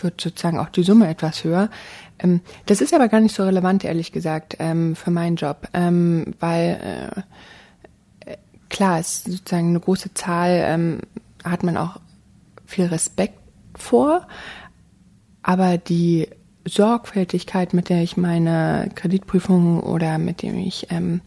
wird 0.00 0.20
sozusagen 0.20 0.58
auch 0.58 0.70
die 0.70 0.82
Summe 0.82 1.08
etwas 1.08 1.44
höher. 1.44 1.70
Ähm, 2.18 2.40
das 2.66 2.80
ist 2.80 2.94
aber 2.94 3.08
gar 3.08 3.20
nicht 3.20 3.34
so 3.34 3.44
relevant, 3.44 3.84
ehrlich 3.84 4.12
gesagt, 4.12 4.56
ähm, 4.58 4.96
für 4.96 5.10
meinen 5.10 5.36
Job, 5.36 5.68
ähm, 5.72 6.34
weil 6.40 7.22
äh, 8.26 8.36
klar, 8.68 8.98
es 8.98 9.18
ist 9.18 9.24
sozusagen 9.24 9.68
eine 9.68 9.80
große 9.80 10.14
Zahl, 10.14 10.62
ähm, 10.64 11.00
hat 11.44 11.62
man 11.62 11.76
auch 11.76 12.00
viel 12.66 12.86
Respekt 12.86 13.38
vor, 13.76 14.26
aber 15.44 15.76
die 15.76 16.26
Sorgfältigkeit, 16.66 17.74
mit 17.74 17.90
der 17.90 18.02
ich 18.02 18.16
meine 18.16 18.88
Kreditprüfung 18.94 19.80
oder 19.80 20.18
mit 20.18 20.42
dem 20.42 20.58
ich 20.58 20.88
ähm, 20.90 21.20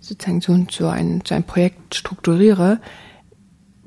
sozusagen 0.00 0.40
so, 0.40 0.88
ein, 0.88 1.22
so 1.24 1.34
ein 1.34 1.44
Projekt 1.44 1.94
strukturiere, 1.94 2.80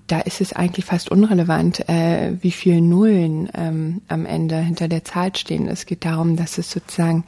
da 0.08 0.22
ist 0.22 0.40
es 0.40 0.54
eigentlich 0.54 0.86
fast 0.86 1.12
unrelevant, 1.12 1.88
äh, 1.90 2.32
wie 2.42 2.52
viel 2.52 2.80
Nullen 2.80 3.50
ähm, 3.54 4.02
am 4.08 4.26
Ende 4.26 4.58
hinter 4.58 4.88
der 4.88 5.04
Zahl 5.04 5.36
stehen. 5.36 5.68
Es 5.68 5.86
geht 5.86 6.06
darum, 6.06 6.38
dass 6.38 6.58
es 6.58 6.72
sozusagen 6.72 7.26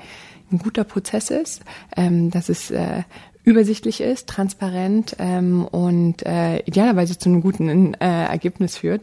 ein 0.50 0.60
guter 0.60 0.86
Prozess 0.86 1.29
ist, 1.29 1.62
ähm, 1.98 2.31
dass 2.31 2.48
es 2.48 2.72
äh, 2.72 3.03
übersichtlich 3.50 4.00
ist, 4.00 4.27
transparent 4.27 5.15
ähm, 5.18 5.65
und 5.65 6.24
äh, 6.24 6.60
idealerweise 6.60 7.18
zu 7.18 7.29
einem 7.29 7.41
guten 7.41 7.96
äh, 7.96 8.25
Ergebnis 8.25 8.77
führt 8.77 9.01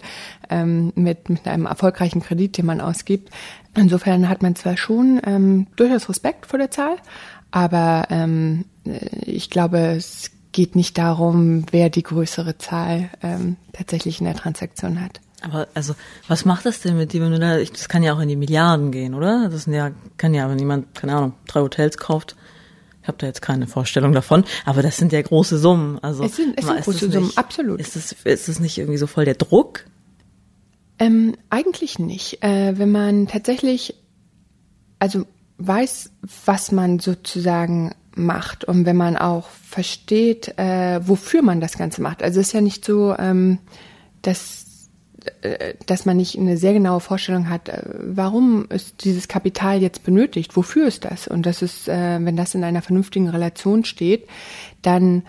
ähm, 0.49 0.93
mit, 0.95 1.29
mit 1.29 1.49
einem 1.49 1.67
erfolgreichen 1.67 2.23
Kredit, 2.23 2.57
den 2.57 2.67
man 2.67 2.81
ausgibt. 2.81 3.31
Insofern 3.75 4.29
hat 4.29 4.43
man 4.43 4.55
zwar 4.55 4.77
schon 4.77 5.21
ähm, 5.27 5.67
durchaus 5.75 6.09
Respekt 6.09 6.47
vor 6.47 6.61
der 6.61 6.71
Zahl, 6.71 6.97
aber 7.51 8.07
ähm, 8.11 8.67
äh, 8.87 9.05
ich 9.25 9.51
glaube, 9.51 9.79
es 9.79 10.31
geht 10.53 10.77
nicht 10.77 10.97
darum, 10.97 11.67
wer 11.73 11.91
die 11.91 12.05
größere 12.05 12.57
Zahl 12.57 13.11
ähm, 13.25 13.57
tatsächlich 13.73 14.21
in 14.21 14.27
der 14.27 14.37
Transaktion 14.37 15.01
hat. 15.01 15.21
Aber 15.43 15.67
also, 15.75 15.97
was 16.29 16.45
macht 16.45 16.67
das 16.67 16.81
denn 16.83 16.97
mit 16.97 17.13
dir, 17.13 17.21
wenn 17.21 17.33
du 17.33 17.41
da, 17.41 17.59
ich, 17.59 17.73
das 17.73 17.89
kann 17.89 18.05
ja 18.05 18.15
auch 18.15 18.21
in 18.21 18.29
die 18.29 18.37
Milliarden 18.37 18.93
gehen, 18.93 19.13
oder? 19.13 19.49
Das 19.49 19.65
sind 19.65 19.75
ja, 19.75 19.91
kann 20.17 20.35
ja, 20.35 20.49
wenn 20.49 20.59
jemand, 20.61 20.95
keine 20.95 21.17
Ahnung, 21.17 21.33
drei 21.49 21.61
Hotels 21.61 21.99
kauft, 21.99 22.37
ich 23.07 23.09
habe 23.09 23.19
da 23.19 23.29
jetzt 23.29 23.41
keine 23.41 23.69
Vorstellung 23.69 24.11
davon, 24.11 24.43
aber 24.65 24.83
das 24.83 24.97
sind 24.97 25.13
ja 25.13 25.23
große 25.23 25.59
Summen. 25.59 26.01
Also 26.03 26.25
es 26.25 26.35
sind, 26.35 26.59
es 26.59 26.67
sind 26.67 26.81
große 26.81 27.09
Summen, 27.09 27.27
nicht, 27.27 27.39
absolut. 27.39 27.79
Ist 27.79 27.95
es 27.95 28.11
ist 28.25 28.49
es 28.49 28.59
nicht 28.59 28.79
irgendwie 28.79 28.99
so 28.99 29.07
voll 29.07 29.25
der 29.25 29.37
Druck? 29.37 29.85
Ähm, 30.99 31.37
eigentlich 31.49 32.01
nicht. 32.01 32.43
Äh, 32.43 32.77
wenn 32.79 32.91
man 32.91 33.29
tatsächlich, 33.29 33.95
also 34.99 35.25
weiß, 35.59 36.11
was 36.45 36.73
man 36.73 36.99
sozusagen 36.99 37.95
macht 38.17 38.65
und 38.65 38.87
wenn 38.87 38.97
man 38.97 39.17
auch 39.17 39.51
versteht, 39.51 40.59
äh, 40.59 40.99
wofür 41.07 41.43
man 41.43 41.61
das 41.61 41.79
Ganze 41.79 42.03
macht. 42.03 42.25
Also 42.25 42.41
es 42.41 42.49
ist 42.49 42.55
ja 42.55 42.61
nicht 42.61 42.85
so, 42.85 43.15
ähm, 43.17 43.61
dass 44.23 44.66
dass 45.87 46.07
man 46.07 46.17
nicht 46.17 46.39
eine 46.39 46.57
sehr 46.57 46.73
genaue 46.73 47.01
Vorstellung 47.01 47.49
hat, 47.49 47.69
äh, 47.69 47.83
warum 48.01 48.67
ist 48.69 49.05
dieses 49.05 49.29
Kapital 49.29 49.83
jetzt 49.83 50.05
benötigt, 50.05 50.57
wofür 50.57 50.87
ist 50.87 51.05
das? 51.05 51.29
Und 51.29 51.47
das 51.47 51.63
ist, 51.63 51.89
äh, 51.89 52.19
wenn 52.21 52.37
das 52.37 52.55
in 52.55 52.65
einer 52.65 52.83
vernünftigen 52.83 53.29
Relation 53.29 53.85
steht, 53.85 54.27
dann 54.83 55.23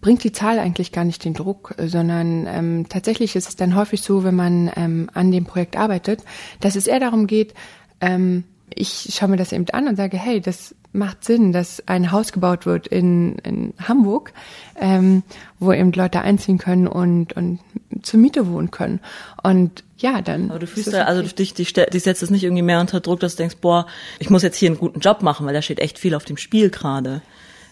bringt 0.00 0.24
die 0.24 0.32
Zahl 0.32 0.58
eigentlich 0.58 0.92
gar 0.92 1.04
nicht 1.04 1.24
den 1.24 1.34
Druck, 1.34 1.74
sondern 1.78 2.46
ähm, 2.46 2.86
tatsächlich 2.88 3.36
ist 3.36 3.48
es 3.48 3.56
dann 3.56 3.76
häufig 3.76 4.02
so, 4.02 4.24
wenn 4.24 4.34
man 4.34 4.70
ähm, 4.76 5.08
an 5.14 5.30
dem 5.30 5.44
Projekt 5.44 5.76
arbeitet, 5.76 6.24
dass 6.60 6.76
es 6.76 6.86
eher 6.88 7.00
darum 7.00 7.26
geht, 7.26 7.54
ähm, 8.00 8.44
ich 8.74 9.10
schaue 9.12 9.28
mir 9.28 9.36
das 9.36 9.52
eben 9.52 9.68
an 9.70 9.86
und 9.86 9.96
sage, 9.96 10.16
hey, 10.16 10.40
das 10.40 10.74
macht 10.92 11.24
Sinn, 11.24 11.52
dass 11.52 11.86
ein 11.88 12.12
Haus 12.12 12.32
gebaut 12.32 12.66
wird 12.66 12.86
in, 12.86 13.36
in 13.38 13.74
Hamburg, 13.80 14.32
ähm, 14.78 15.22
wo 15.58 15.72
eben 15.72 15.92
Leute 15.92 16.20
einziehen 16.20 16.58
können 16.58 16.86
und, 16.86 17.32
und 17.34 17.60
zur 18.02 18.20
Miete 18.20 18.46
wohnen 18.48 18.70
können. 18.70 19.00
Und 19.42 19.84
ja, 19.98 20.20
dann. 20.20 20.50
Aber 20.50 20.58
du 20.58 20.66
fühlst 20.66 20.92
da, 20.92 21.04
also 21.04 21.22
dich, 21.22 21.54
dich, 21.54 21.72
dich 21.72 22.02
setzt 22.02 22.22
es 22.22 22.30
nicht 22.30 22.44
irgendwie 22.44 22.62
mehr 22.62 22.80
unter 22.80 23.00
Druck, 23.00 23.20
dass 23.20 23.36
du 23.36 23.42
denkst, 23.42 23.56
boah, 23.60 23.86
ich 24.18 24.30
muss 24.30 24.42
jetzt 24.42 24.56
hier 24.56 24.68
einen 24.68 24.78
guten 24.78 25.00
Job 25.00 25.22
machen, 25.22 25.46
weil 25.46 25.54
da 25.54 25.62
steht 25.62 25.80
echt 25.80 25.98
viel 25.98 26.14
auf 26.14 26.24
dem 26.24 26.36
Spiel 26.36 26.70
gerade. 26.70 27.22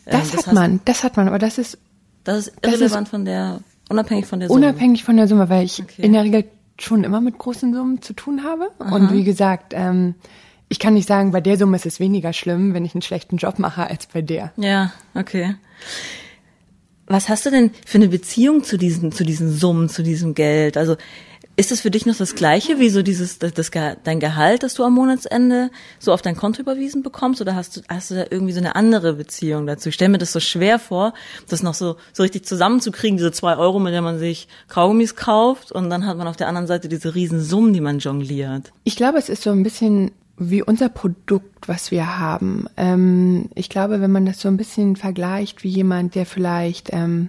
Das, 0.06 0.14
ähm, 0.14 0.36
das 0.36 0.46
hat 0.46 0.54
man, 0.54 0.80
das 0.84 1.04
hat 1.04 1.16
man, 1.16 1.28
aber 1.28 1.38
das 1.38 1.58
ist. 1.58 1.78
Das 2.24 2.36
ist 2.38 2.52
irrelevant 2.62 3.08
von 3.08 3.24
der, 3.24 3.60
unabhängig 3.88 4.26
von 4.26 4.40
der 4.40 4.48
Summe. 4.48 4.66
Unabhängig 4.66 5.04
von 5.04 5.16
der 5.16 5.26
Summe, 5.26 5.48
weil 5.48 5.64
ich 5.64 5.80
okay. 5.82 6.02
in 6.02 6.12
der 6.12 6.22
Regel 6.22 6.44
schon 6.78 7.04
immer 7.04 7.20
mit 7.20 7.38
großen 7.38 7.74
Summen 7.74 8.02
zu 8.02 8.12
tun 8.12 8.44
habe. 8.44 8.68
Aha. 8.78 8.94
Und 8.94 9.12
wie 9.12 9.24
gesagt, 9.24 9.72
ähm, 9.74 10.14
ich 10.68 10.78
kann 10.78 10.94
nicht 10.94 11.08
sagen, 11.08 11.32
bei 11.32 11.40
der 11.40 11.58
Summe 11.58 11.76
ist 11.76 11.86
es 11.86 11.98
weniger 11.98 12.32
schlimm, 12.32 12.74
wenn 12.74 12.84
ich 12.84 12.94
einen 12.94 13.02
schlechten 13.02 13.36
Job 13.38 13.58
mache, 13.58 13.88
als 13.88 14.06
bei 14.06 14.22
der. 14.22 14.52
Ja, 14.56 14.92
okay. 15.14 15.56
Was 17.10 17.28
hast 17.28 17.44
du 17.44 17.50
denn 17.50 17.72
für 17.84 17.98
eine 17.98 18.06
Beziehung 18.06 18.62
zu 18.62 18.78
diesen, 18.78 19.10
zu 19.10 19.24
diesen 19.24 19.52
Summen, 19.52 19.88
zu 19.88 20.04
diesem 20.04 20.32
Geld? 20.32 20.76
Also, 20.76 20.96
ist 21.56 21.72
es 21.72 21.80
für 21.80 21.90
dich 21.90 22.06
noch 22.06 22.16
das 22.16 22.36
Gleiche 22.36 22.78
wie 22.78 22.88
so 22.88 23.02
dieses, 23.02 23.40
das, 23.40 23.52
das, 23.52 23.72
dein 24.04 24.20
Gehalt, 24.20 24.62
das 24.62 24.74
du 24.74 24.84
am 24.84 24.94
Monatsende 24.94 25.70
so 25.98 26.12
auf 26.12 26.22
dein 26.22 26.36
Konto 26.36 26.62
überwiesen 26.62 27.02
bekommst? 27.02 27.40
Oder 27.40 27.56
hast 27.56 27.76
du, 27.76 27.80
hast 27.88 28.12
du 28.12 28.14
da 28.14 28.26
irgendwie 28.30 28.52
so 28.52 28.60
eine 28.60 28.76
andere 28.76 29.14
Beziehung 29.14 29.66
dazu? 29.66 29.88
Ich 29.88 29.96
stelle 29.96 30.10
mir 30.10 30.18
das 30.18 30.32
so 30.32 30.38
schwer 30.38 30.78
vor, 30.78 31.12
das 31.48 31.64
noch 31.64 31.74
so, 31.74 31.96
so 32.12 32.22
richtig 32.22 32.46
zusammenzukriegen, 32.46 33.16
diese 33.16 33.32
zwei 33.32 33.56
Euro, 33.56 33.80
mit 33.80 33.92
der 33.92 34.02
man 34.02 34.20
sich 34.20 34.46
Kaugummis 34.68 35.16
kauft 35.16 35.72
und 35.72 35.90
dann 35.90 36.06
hat 36.06 36.16
man 36.16 36.28
auf 36.28 36.36
der 36.36 36.46
anderen 36.46 36.68
Seite 36.68 36.88
diese 36.88 37.16
riesen 37.16 37.42
Summen, 37.42 37.72
die 37.72 37.80
man 37.80 37.98
jongliert. 37.98 38.72
Ich 38.84 38.94
glaube, 38.94 39.18
es 39.18 39.28
ist 39.28 39.42
so 39.42 39.50
ein 39.50 39.64
bisschen 39.64 40.12
wie 40.40 40.62
unser 40.62 40.88
Produkt, 40.88 41.68
was 41.68 41.90
wir 41.90 42.18
haben. 42.18 42.66
Ähm, 42.76 43.50
ich 43.54 43.68
glaube, 43.68 44.00
wenn 44.00 44.10
man 44.10 44.24
das 44.24 44.40
so 44.40 44.48
ein 44.48 44.56
bisschen 44.56 44.96
vergleicht 44.96 45.62
wie 45.62 45.68
jemand, 45.68 46.14
der 46.14 46.24
vielleicht 46.24 46.92
ähm, 46.92 47.28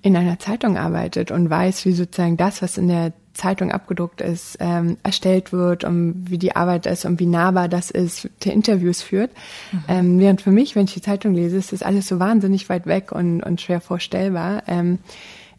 in 0.00 0.16
einer 0.16 0.38
Zeitung 0.38 0.78
arbeitet 0.78 1.30
und 1.30 1.50
weiß, 1.50 1.84
wie 1.84 1.92
sozusagen 1.92 2.38
das, 2.38 2.62
was 2.62 2.78
in 2.78 2.88
der 2.88 3.12
Zeitung 3.34 3.70
abgedruckt 3.70 4.22
ist, 4.22 4.56
ähm, 4.60 4.96
erstellt 5.02 5.52
wird, 5.52 5.84
um 5.84 6.14
wie 6.28 6.38
die 6.38 6.56
Arbeit 6.56 6.86
ist 6.86 7.04
und 7.04 7.20
wie 7.20 7.26
nahbar 7.26 7.68
das 7.68 7.90
ist, 7.90 8.28
der 8.44 8.54
Interviews 8.54 9.02
führt. 9.02 9.30
Mhm. 9.70 9.84
Ähm, 9.86 10.18
während 10.18 10.40
für 10.40 10.50
mich, 10.50 10.74
wenn 10.74 10.86
ich 10.86 10.94
die 10.94 11.02
Zeitung 11.02 11.34
lese, 11.34 11.58
ist 11.58 11.72
das 11.72 11.82
alles 11.82 12.08
so 12.08 12.18
wahnsinnig 12.18 12.68
weit 12.70 12.86
weg 12.86 13.12
und, 13.12 13.42
und 13.42 13.60
schwer 13.60 13.80
vorstellbar. 13.80 14.62
Ähm, 14.66 14.98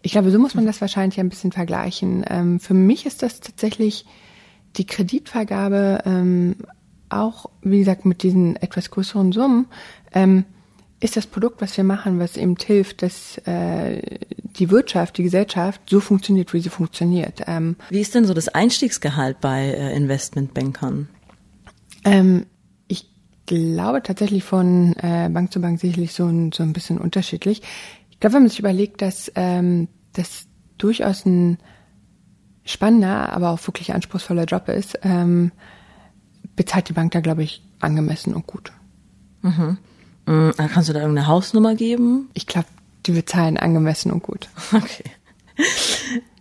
ich 0.01 0.11
glaube, 0.13 0.31
so 0.31 0.39
muss 0.39 0.55
man 0.55 0.65
das 0.65 0.81
wahrscheinlich 0.81 1.19
ein 1.19 1.29
bisschen 1.29 1.51
vergleichen. 1.51 2.25
Ähm, 2.27 2.59
für 2.59 2.73
mich 2.73 3.05
ist 3.05 3.21
das 3.21 3.41
tatsächlich 3.41 4.05
die 4.77 4.85
Kreditvergabe 4.85 6.01
ähm, 6.05 6.55
auch, 7.09 7.49
wie 7.61 7.79
gesagt, 7.79 8.05
mit 8.05 8.23
diesen 8.23 8.55
etwas 8.57 8.91
größeren 8.91 9.31
Summen. 9.31 9.67
Ähm, 10.13 10.45
ist 11.01 11.15
das 11.15 11.27
Produkt, 11.27 11.61
was 11.61 11.77
wir 11.77 11.83
machen, 11.83 12.19
was 12.19 12.35
eben 12.35 12.55
hilft, 12.57 13.03
dass 13.03 13.37
äh, 13.45 14.01
die 14.57 14.69
Wirtschaft, 14.69 15.17
die 15.17 15.23
Gesellschaft 15.23 15.81
so 15.89 15.99
funktioniert, 15.99 16.53
wie 16.53 16.59
sie 16.59 16.69
funktioniert. 16.69 17.43
Ähm, 17.47 17.77
wie 17.89 18.01
ist 18.01 18.15
denn 18.15 18.25
so 18.25 18.33
das 18.33 18.49
Einstiegsgehalt 18.49 19.39
bei 19.39 19.67
äh, 19.67 19.95
Investmentbankern? 19.95 21.07
Ähm, 22.03 22.45
ich 22.87 23.09
glaube 23.45 24.03
tatsächlich 24.03 24.43
von 24.43 24.93
äh, 24.97 25.29
Bank 25.31 25.53
zu 25.53 25.61
Bank 25.61 25.79
sicherlich 25.79 26.13
so 26.13 26.25
ein, 26.25 26.51
so 26.51 26.63
ein 26.63 26.73
bisschen 26.73 26.97
unterschiedlich. 26.97 27.61
Ich 28.09 28.19
glaube, 28.19 28.33
wenn 28.35 28.43
man 28.43 28.49
sich 28.49 28.59
überlegt, 28.59 29.01
dass 29.01 29.31
ähm, 29.35 29.87
das 30.13 30.47
durchaus 30.77 31.25
ein 31.25 31.59
spannender, 32.65 33.31
aber 33.31 33.51
auch 33.51 33.67
wirklich 33.67 33.93
anspruchsvoller 33.93 34.45
Job 34.45 34.67
ist, 34.67 34.99
ähm, 35.03 35.51
bezahlt 36.59 36.89
die 36.89 36.93
Bank 36.93 37.13
da, 37.13 37.21
glaube 37.21 37.41
ich, 37.41 37.63
angemessen 37.79 38.33
und 38.33 38.45
gut. 38.45 38.73
Mhm. 39.43 39.77
Mhm. 40.25 40.51
Kannst 40.57 40.89
du 40.89 40.93
da 40.93 40.99
irgendeine 40.99 41.27
Hausnummer 41.27 41.73
geben? 41.73 42.29
Ich 42.33 42.47
glaube, 42.47 42.67
die 43.05 43.13
bezahlen 43.13 43.55
angemessen 43.55 44.11
und 44.11 44.21
gut. 44.21 44.49
Okay. 44.73 45.05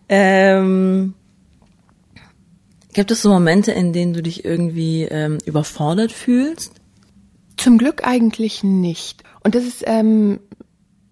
ähm, 0.08 1.14
gibt 2.94 3.12
es 3.12 3.22
so 3.22 3.28
Momente, 3.28 3.70
in 3.70 3.92
denen 3.92 4.12
du 4.12 4.20
dich 4.20 4.44
irgendwie 4.44 5.04
ähm, 5.04 5.38
überfordert 5.46 6.10
fühlst? 6.10 6.72
Zum 7.56 7.78
Glück 7.78 8.04
eigentlich 8.04 8.64
nicht. 8.64 9.22
Und 9.44 9.54
das 9.54 9.62
ist 9.64 9.84
ähm, 9.87 10.40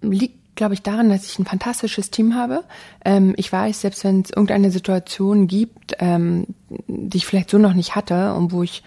liegt, 0.00 0.40
glaube 0.56 0.74
ich, 0.74 0.82
daran, 0.82 1.08
dass 1.08 1.26
ich 1.26 1.38
ein 1.38 1.44
fantastisches 1.44 2.10
Team 2.10 2.34
habe. 2.34 2.64
Ähm, 3.04 3.34
ich 3.36 3.52
weiß, 3.52 3.82
selbst 3.82 4.02
wenn 4.04 4.22
es 4.22 4.30
irgendeine 4.30 4.70
Situation 4.70 5.46
gibt, 5.46 5.96
ähm, 6.00 6.46
die 6.88 7.18
ich 7.18 7.26
vielleicht 7.26 7.50
so 7.50 7.58
noch 7.58 7.74
nicht 7.74 7.94
hatte 7.94 8.34
und 8.34 8.52
wo 8.52 8.62
ich 8.62 8.82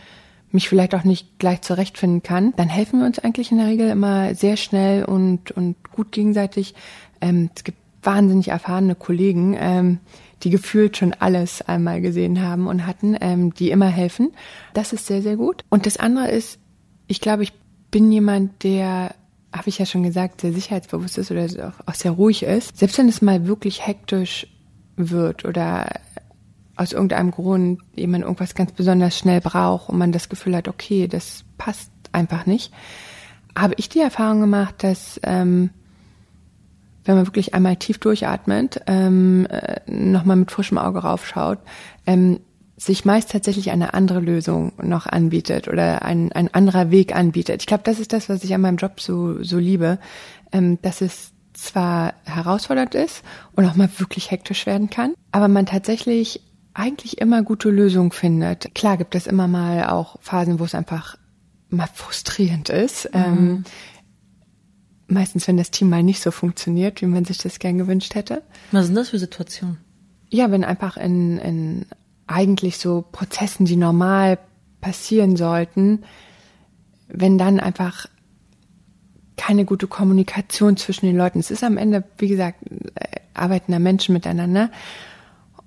mich 0.52 0.68
vielleicht 0.68 0.96
auch 0.96 1.04
nicht 1.04 1.40
gleich 1.40 1.62
zurechtfinden 1.62 2.24
kann, 2.24 2.54
dann 2.58 2.70
helfen 2.70 3.00
wir 3.00 3.06
uns 3.06 3.20
eigentlich 3.20 3.52
in 3.52 3.60
der 3.60 3.68
Regel 3.68 3.90
immer 3.90 4.34
sehr 4.36 4.58
schnell 4.58 5.06
und, 5.06 5.52
und 5.52 5.76
gut 5.92 6.12
gegenseitig. 6.12 6.74
Ähm, 7.22 7.50
es 7.56 7.64
gibt 7.64 7.78
wahnsinnig 8.02 8.48
erfahrene 8.48 8.96
Kollegen, 8.96 9.56
ähm, 9.60 10.00
die 10.44 10.50
gefühlt 10.50 10.98
schon 10.98 11.14
alles 11.14 11.62
einmal 11.62 12.02
gesehen 12.02 12.42
haben 12.42 12.68
und 12.68 12.88
hatten, 12.88 13.16
ähm, 13.20 13.54
die 13.54 13.72
immer 13.72 13.88
helfen. 13.88 14.32
Das 14.74 14.94
ist 14.94 15.06
sehr, 15.06 15.22
sehr 15.22 15.36
gut. 15.36 15.66
Und 15.70 15.86
das 15.86 15.98
andere 15.98 16.30
ist, 16.30 16.60
ich 17.08 17.22
glaube, 17.22 17.44
ich 17.44 17.54
bin 17.92 18.12
jemand, 18.12 18.64
der, 18.64 19.14
habe 19.52 19.70
ich 19.70 19.80
ja 19.80 19.86
schon 19.86 20.04
gesagt, 20.04 20.42
sehr 20.42 20.54
sicherheitsbewusst 20.54 21.18
ist 21.18 21.32
oder 21.32 21.46
auch, 21.46 21.88
auch 21.88 21.96
sehr 21.96 22.12
ruhig 22.12 22.44
ist. 22.44 22.78
Selbst 22.78 22.98
wenn 22.98 23.10
es 23.10 23.22
mal 23.22 23.48
wirklich 23.48 23.86
hektisch 23.86 24.48
wird 24.96 25.46
oder 25.46 25.88
aus 26.76 26.94
irgendeinem 26.94 27.32
Grund 27.32 27.82
jemand 27.96 28.24
irgendwas 28.24 28.56
ganz 28.56 28.72
besonders 28.72 29.18
schnell 29.18 29.42
braucht 29.42 29.90
und 29.90 29.98
man 29.98 30.12
das 30.12 30.30
Gefühl 30.30 30.56
hat, 30.56 30.68
okay, 30.68 31.08
das 31.08 31.44
passt 31.58 31.92
einfach 32.12 32.46
nicht, 32.46 32.74
habe 33.58 33.74
ich 33.78 33.90
die 33.90 34.00
Erfahrung 34.00 34.40
gemacht, 34.40 34.76
dass 34.84 35.20
ähm, 35.24 35.72
wenn 37.06 37.16
man 37.16 37.26
wirklich 37.26 37.54
einmal 37.54 37.76
tief 37.76 37.98
durchatmet, 37.98 38.82
ähm, 38.88 39.48
äh, 39.50 39.80
nochmal 39.92 40.38
mit 40.38 40.52
frischem 40.52 40.78
Auge 40.78 41.00
raufschaut, 41.00 41.60
ähm, 42.06 42.40
sich 42.80 43.04
meist 43.04 43.32
tatsächlich 43.32 43.72
eine 43.72 43.94
andere 43.94 44.22
Lösung 44.22 44.72
noch 44.82 45.06
anbietet 45.06 45.68
oder 45.68 46.04
ein, 46.04 46.32
ein 46.32 46.54
anderer 46.54 46.92
Weg 46.92 47.14
anbietet. 47.14 47.62
Ich 47.62 47.68
glaube, 47.68 47.84
das 47.84 48.00
ist 48.00 48.14
das, 48.14 48.30
was 48.30 48.44
ich 48.44 48.54
an 48.54 48.62
meinem 48.62 48.78
Job 48.78 49.02
so, 49.02 49.44
so 49.44 49.58
liebe, 49.58 50.00
ähm, 50.54 50.80
dass 50.82 51.02
es 51.02 51.32
zwar 51.54 52.14
herausfordernd 52.24 52.96
ist 52.96 53.24
und 53.54 53.66
auch 53.66 53.76
mal 53.76 53.90
wirklich 53.98 54.32
hektisch 54.32 54.66
werden 54.66 54.90
kann, 54.90 55.14
aber 55.34 55.50
man 55.50 55.66
tatsächlich 55.66 56.42
eigentlich 56.74 57.20
immer 57.20 57.44
gute 57.44 57.70
Lösungen 57.70 58.12
findet. 58.12 58.74
Klar 58.74 58.96
gibt 58.96 59.14
es 59.14 59.28
immer 59.28 59.50
mal 59.50 59.88
auch 59.90 60.16
Phasen, 60.22 60.60
wo 60.60 60.64
es 60.64 60.74
einfach 60.74 61.18
mal 61.70 61.90
frustrierend 61.94 62.70
ist. 62.70 63.14
Mhm. 63.14 63.22
Ähm, 63.22 63.64
meistens, 65.08 65.50
wenn 65.50 65.58
das 65.58 65.72
Team 65.72 65.90
mal 65.90 66.04
nicht 66.04 66.22
so 66.22 66.32
funktioniert, 66.32 67.02
wie 67.02 67.08
man 67.08 67.26
sich 67.26 67.40
das 67.40 67.60
gern 67.60 67.78
gewünscht 67.78 68.16
hätte. 68.16 68.42
Was 68.72 68.86
sind 68.86 68.96
das 68.96 69.10
für 69.10 69.20
Situationen? 69.20 69.80
Ja, 70.30 70.50
wenn 70.52 70.64
einfach 70.64 70.96
in, 70.96 71.40
in 71.40 71.86
eigentlich 72.30 72.78
so 72.78 73.04
Prozessen, 73.12 73.66
die 73.66 73.76
normal 73.76 74.38
passieren 74.82 75.36
sollten, 75.36 76.04
wenn 77.08 77.38
dann 77.38 77.60
einfach 77.60 78.06
keine 79.36 79.66
gute 79.66 79.88
Kommunikation 79.88 80.78
zwischen 80.78 81.08
den 81.08 81.18
Leuten. 81.18 81.40
Es 81.40 81.50
ist 81.50 81.64
am 81.64 81.78
Ende, 81.78 82.04
wie 82.18 82.28
gesagt, 82.28 82.60
äh, 82.96 83.20
arbeiten 83.34 83.72
da 83.72 83.80
Menschen 83.80 84.14
miteinander. 84.14 84.70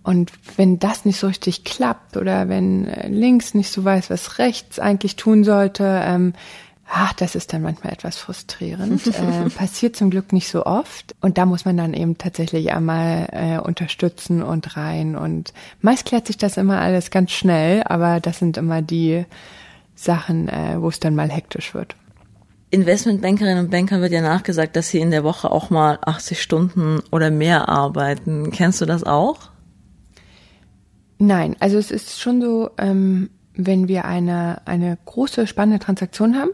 Und 0.04 0.32
wenn 0.56 0.78
das 0.78 1.04
nicht 1.04 1.18
so 1.18 1.26
richtig 1.26 1.64
klappt 1.64 2.16
oder 2.16 2.48
wenn 2.48 2.86
äh, 2.86 3.08
links 3.08 3.54
nicht 3.54 3.70
so 3.70 3.84
weiß, 3.84 4.10
was 4.10 4.38
rechts 4.38 4.78
eigentlich 4.78 5.16
tun 5.16 5.42
sollte, 5.42 6.00
ähm, 6.04 6.34
ach, 6.88 7.12
das 7.14 7.34
ist 7.34 7.52
dann 7.52 7.62
manchmal 7.62 7.92
etwas 7.92 8.18
frustrierend. 8.18 9.06
äh, 9.06 9.50
passiert 9.56 9.96
zum 9.96 10.10
Glück 10.10 10.32
nicht 10.32 10.48
so 10.48 10.66
oft. 10.66 11.14
Und 11.20 11.38
da 11.38 11.46
muss 11.46 11.64
man 11.64 11.76
dann 11.76 11.94
eben 11.94 12.18
tatsächlich 12.18 12.72
einmal 12.72 13.28
äh, 13.32 13.58
unterstützen 13.58 14.42
und 14.42 14.76
rein. 14.76 15.16
Und 15.16 15.52
meist 15.80 16.04
klärt 16.04 16.26
sich 16.26 16.36
das 16.36 16.56
immer 16.56 16.80
alles 16.80 17.10
ganz 17.10 17.30
schnell, 17.30 17.82
aber 17.84 18.20
das 18.20 18.38
sind 18.38 18.56
immer 18.56 18.82
die 18.82 19.24
Sachen, 19.94 20.48
äh, 20.48 20.76
wo 20.80 20.88
es 20.88 21.00
dann 21.00 21.14
mal 21.14 21.30
hektisch 21.30 21.74
wird. 21.74 21.96
Investmentbankerinnen 22.70 23.66
und 23.66 23.70
Bankern 23.70 24.00
wird 24.00 24.12
ja 24.12 24.22
nachgesagt, 24.22 24.76
dass 24.76 24.88
sie 24.88 24.98
in 24.98 25.10
der 25.10 25.24
Woche 25.24 25.50
auch 25.50 25.68
mal 25.68 25.98
80 26.00 26.40
Stunden 26.40 27.00
oder 27.10 27.30
mehr 27.30 27.68
arbeiten. 27.68 28.50
Kennst 28.50 28.80
du 28.80 28.86
das 28.86 29.04
auch? 29.04 29.50
Nein, 31.18 31.54
also 31.60 31.76
es 31.76 31.90
ist 31.90 32.18
schon 32.18 32.40
so, 32.40 32.70
ähm, 32.78 33.28
wenn 33.54 33.88
wir 33.88 34.04
eine, 34.04 34.62
eine 34.66 34.98
große, 35.04 35.46
spannende 35.46 35.84
Transaktion 35.84 36.36
haben, 36.36 36.50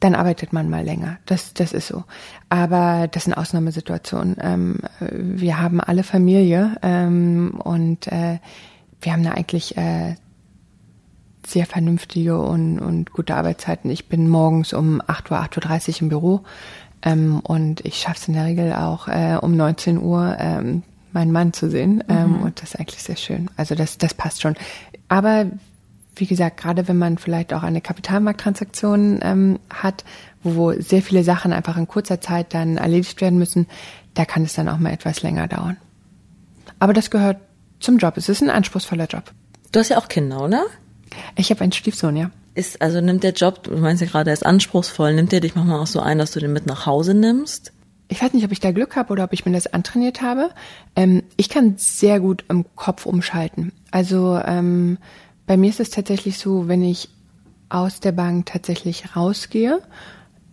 dann 0.00 0.14
arbeitet 0.14 0.52
man 0.52 0.68
mal 0.68 0.84
länger. 0.84 1.18
Das, 1.26 1.54
das 1.54 1.72
ist 1.72 1.88
so. 1.88 2.04
Aber 2.48 3.08
das 3.08 3.24
sind 3.24 3.34
Ausnahmesituationen. 3.34 4.36
Ähm, 4.40 4.78
wir 5.00 5.60
haben 5.60 5.80
alle 5.80 6.02
Familie 6.02 6.76
ähm, 6.82 7.60
und 7.62 8.06
äh, 8.08 8.38
wir 9.00 9.12
haben 9.12 9.22
da 9.22 9.32
eigentlich 9.32 9.76
äh, 9.76 10.16
sehr 11.46 11.66
vernünftige 11.66 12.38
und, 12.38 12.78
und 12.78 13.12
gute 13.12 13.34
Arbeitszeiten. 13.34 13.90
Ich 13.90 14.08
bin 14.08 14.28
morgens 14.28 14.72
um 14.72 15.00
8 15.06 15.30
Uhr, 15.30 15.38
8.30 15.38 15.88
Uhr 15.88 16.02
im 16.02 16.08
Büro 16.08 16.40
ähm, 17.02 17.40
und 17.40 17.84
ich 17.84 17.96
schaffe 17.96 18.18
es 18.18 18.28
in 18.28 18.34
der 18.34 18.44
Regel 18.44 18.72
auch 18.72 19.08
äh, 19.08 19.38
um 19.40 19.56
19 19.56 19.98
Uhr 19.98 20.36
ähm, 20.38 20.82
meinen 21.12 21.32
Mann 21.32 21.52
zu 21.52 21.70
sehen. 21.70 22.02
Ähm, 22.08 22.38
mhm. 22.38 22.42
und 22.42 22.60
das 22.60 22.74
ist 22.74 22.80
eigentlich 22.80 23.02
sehr 23.02 23.16
schön. 23.16 23.48
Also 23.56 23.74
das, 23.74 23.96
das 23.96 24.12
passt 24.12 24.42
schon. 24.42 24.56
Aber 25.08 25.46
wie 26.16 26.26
gesagt, 26.26 26.56
gerade 26.56 26.88
wenn 26.88 26.98
man 26.98 27.18
vielleicht 27.18 27.52
auch 27.52 27.62
eine 27.62 27.80
Kapitalmarkttransaktion 27.80 29.20
ähm, 29.22 29.58
hat, 29.70 30.04
wo 30.42 30.72
sehr 30.72 31.02
viele 31.02 31.24
Sachen 31.24 31.52
einfach 31.52 31.76
in 31.76 31.88
kurzer 31.88 32.20
Zeit 32.20 32.54
dann 32.54 32.76
erledigt 32.78 33.20
werden 33.20 33.38
müssen, 33.38 33.66
da 34.14 34.24
kann 34.24 34.44
es 34.44 34.54
dann 34.54 34.68
auch 34.68 34.78
mal 34.78 34.92
etwas 34.92 35.22
länger 35.22 35.46
dauern. 35.46 35.76
Aber 36.78 36.92
das 36.92 37.10
gehört 37.10 37.38
zum 37.80 37.98
Job. 37.98 38.16
Es 38.16 38.28
ist 38.28 38.42
ein 38.42 38.50
anspruchsvoller 38.50 39.06
Job. 39.06 39.24
Du 39.72 39.80
hast 39.80 39.90
ja 39.90 39.98
auch 39.98 40.08
Kinder, 40.08 40.42
oder? 40.42 40.64
Ich 41.36 41.50
habe 41.50 41.60
einen 41.60 41.72
Stiefsohn, 41.72 42.16
ja. 42.16 42.30
Ist, 42.54 42.80
also 42.80 43.00
nimmt 43.00 43.22
der 43.22 43.32
Job, 43.32 43.64
du 43.64 43.76
meinst 43.76 44.00
ja 44.00 44.08
gerade, 44.08 44.30
er 44.30 44.34
ist 44.34 44.46
anspruchsvoll, 44.46 45.14
nimmt 45.14 45.32
der 45.32 45.40
dich 45.40 45.54
manchmal 45.54 45.80
auch 45.80 45.86
so 45.86 46.00
ein, 46.00 46.18
dass 46.18 46.30
du 46.32 46.40
den 46.40 46.52
mit 46.52 46.66
nach 46.66 46.86
Hause 46.86 47.12
nimmst? 47.14 47.72
Ich 48.08 48.22
weiß 48.22 48.32
nicht, 48.32 48.44
ob 48.44 48.52
ich 48.52 48.60
da 48.60 48.70
Glück 48.70 48.96
habe 48.96 49.12
oder 49.12 49.24
ob 49.24 49.32
ich 49.32 49.44
mir 49.44 49.52
das 49.52 49.66
antrainiert 49.66 50.22
habe. 50.22 50.50
Ähm, 50.94 51.24
ich 51.36 51.48
kann 51.48 51.74
sehr 51.76 52.20
gut 52.20 52.44
im 52.48 52.64
Kopf 52.76 53.04
umschalten. 53.04 53.72
Also 53.90 54.40
ähm, 54.44 54.98
bei 55.46 55.56
mir 55.56 55.70
ist 55.70 55.80
es 55.80 55.90
tatsächlich 55.90 56.38
so, 56.38 56.68
wenn 56.68 56.82
ich 56.82 57.08
aus 57.68 58.00
der 58.00 58.12
Bank 58.12 58.46
tatsächlich 58.46 59.16
rausgehe, 59.16 59.80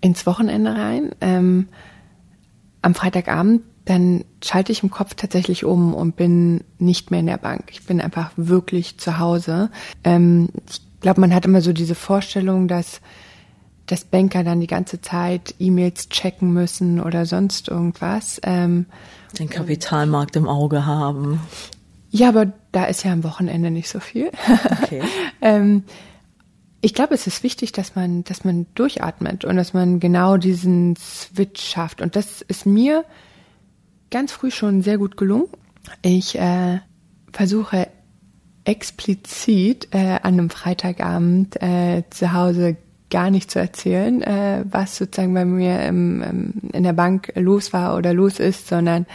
ins 0.01 0.25
Wochenende 0.25 0.75
rein, 0.75 1.11
ähm, 1.21 1.67
am 2.81 2.93
Freitagabend, 2.93 3.61
dann 3.85 4.23
schalte 4.43 4.71
ich 4.71 4.83
im 4.83 4.91
Kopf 4.91 5.13
tatsächlich 5.15 5.65
um 5.65 5.93
und 5.93 6.15
bin 6.15 6.63
nicht 6.77 7.11
mehr 7.11 7.19
in 7.19 7.27
der 7.27 7.37
Bank. 7.37 7.65
Ich 7.71 7.85
bin 7.85 8.01
einfach 8.01 8.31
wirklich 8.35 8.97
zu 8.97 9.19
Hause. 9.19 9.69
Ähm, 10.03 10.49
ich 10.69 10.81
glaube, 11.01 11.21
man 11.21 11.33
hat 11.33 11.45
immer 11.45 11.61
so 11.61 11.73
diese 11.73 11.95
Vorstellung, 11.95 12.67
dass 12.67 13.01
dass 13.85 14.05
Banker 14.05 14.43
dann 14.43 14.61
die 14.61 14.67
ganze 14.67 15.01
Zeit 15.01 15.55
E-Mails 15.59 16.09
checken 16.09 16.53
müssen 16.53 17.01
oder 17.01 17.25
sonst 17.25 17.67
irgendwas. 17.67 18.39
Ähm, 18.43 18.85
Den 19.37 19.49
Kapitalmarkt 19.49 20.35
im 20.35 20.47
Auge 20.47 20.85
haben. 20.85 21.41
Ja, 22.15 22.29
aber 22.29 22.53
da 22.71 22.85
ist 22.85 23.03
ja 23.03 23.11
am 23.11 23.23
Wochenende 23.23 23.71
nicht 23.71 23.89
so 23.89 23.99
viel. 23.99 24.29
Okay. 24.83 25.01
ähm, 25.41 25.83
ich 26.79 26.93
glaube, 26.93 27.15
es 27.15 27.25
ist 27.25 27.41
wichtig, 27.41 27.71
dass 27.71 27.95
man, 27.95 28.23
dass 28.23 28.45
man 28.45 28.67
durchatmet 28.75 29.45
und 29.45 29.55
dass 29.55 29.73
man 29.73 29.99
genau 29.99 30.37
diesen 30.37 30.95
Switch 30.95 31.59
schafft. 31.59 32.01
Und 32.01 32.15
das 32.15 32.43
ist 32.43 32.67
mir 32.67 33.03
ganz 34.11 34.31
früh 34.31 34.51
schon 34.51 34.83
sehr 34.83 34.99
gut 34.99 35.17
gelungen. 35.17 35.47
Ich 36.03 36.37
äh, 36.37 36.81
versuche 37.31 37.87
explizit 38.63 39.87
äh, 39.89 40.19
an 40.21 40.33
einem 40.33 40.49
Freitagabend 40.51 41.59
äh, 41.63 42.03
zu 42.11 42.31
Hause 42.31 42.77
gar 43.09 43.31
nicht 43.31 43.49
zu 43.49 43.57
erzählen, 43.57 44.21
äh, 44.21 44.63
was 44.69 44.97
sozusagen 44.97 45.33
bei 45.33 45.45
mir 45.45 45.83
im, 45.85 46.21
im, 46.21 46.53
in 46.73 46.83
der 46.83 46.93
Bank 46.93 47.33
los 47.33 47.73
war 47.73 47.97
oder 47.97 48.13
los 48.13 48.39
ist, 48.39 48.67
sondern 48.67 49.07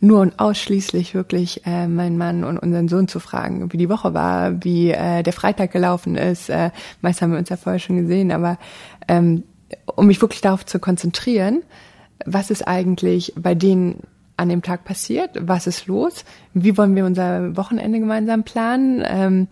nur 0.00 0.20
und 0.20 0.38
ausschließlich 0.38 1.14
wirklich 1.14 1.66
äh, 1.66 1.88
meinen 1.88 2.18
Mann 2.18 2.44
und 2.44 2.58
unseren 2.58 2.88
Sohn 2.88 3.08
zu 3.08 3.18
fragen, 3.18 3.72
wie 3.72 3.78
die 3.78 3.88
Woche 3.88 4.14
war, 4.14 4.62
wie 4.62 4.90
äh, 4.90 5.22
der 5.22 5.32
Freitag 5.32 5.72
gelaufen 5.72 6.16
ist. 6.16 6.50
Äh, 6.50 6.70
meist 7.00 7.22
haben 7.22 7.32
wir 7.32 7.38
uns 7.38 7.48
ja 7.48 7.56
vorher 7.56 7.78
schon 7.78 7.96
gesehen, 7.96 8.30
aber 8.30 8.58
ähm, 9.08 9.44
um 9.86 10.06
mich 10.06 10.20
wirklich 10.20 10.42
darauf 10.42 10.66
zu 10.66 10.78
konzentrieren, 10.78 11.62
was 12.24 12.50
ist 12.50 12.66
eigentlich 12.66 13.32
bei 13.36 13.54
denen 13.54 14.02
an 14.36 14.48
dem 14.48 14.62
Tag 14.62 14.84
passiert, 14.84 15.30
was 15.40 15.66
ist 15.66 15.86
los, 15.86 16.24
wie 16.52 16.76
wollen 16.76 16.94
wir 16.94 17.06
unser 17.06 17.56
Wochenende 17.56 17.98
gemeinsam 17.98 18.44
planen. 18.44 19.02
Ähm, 19.06 19.48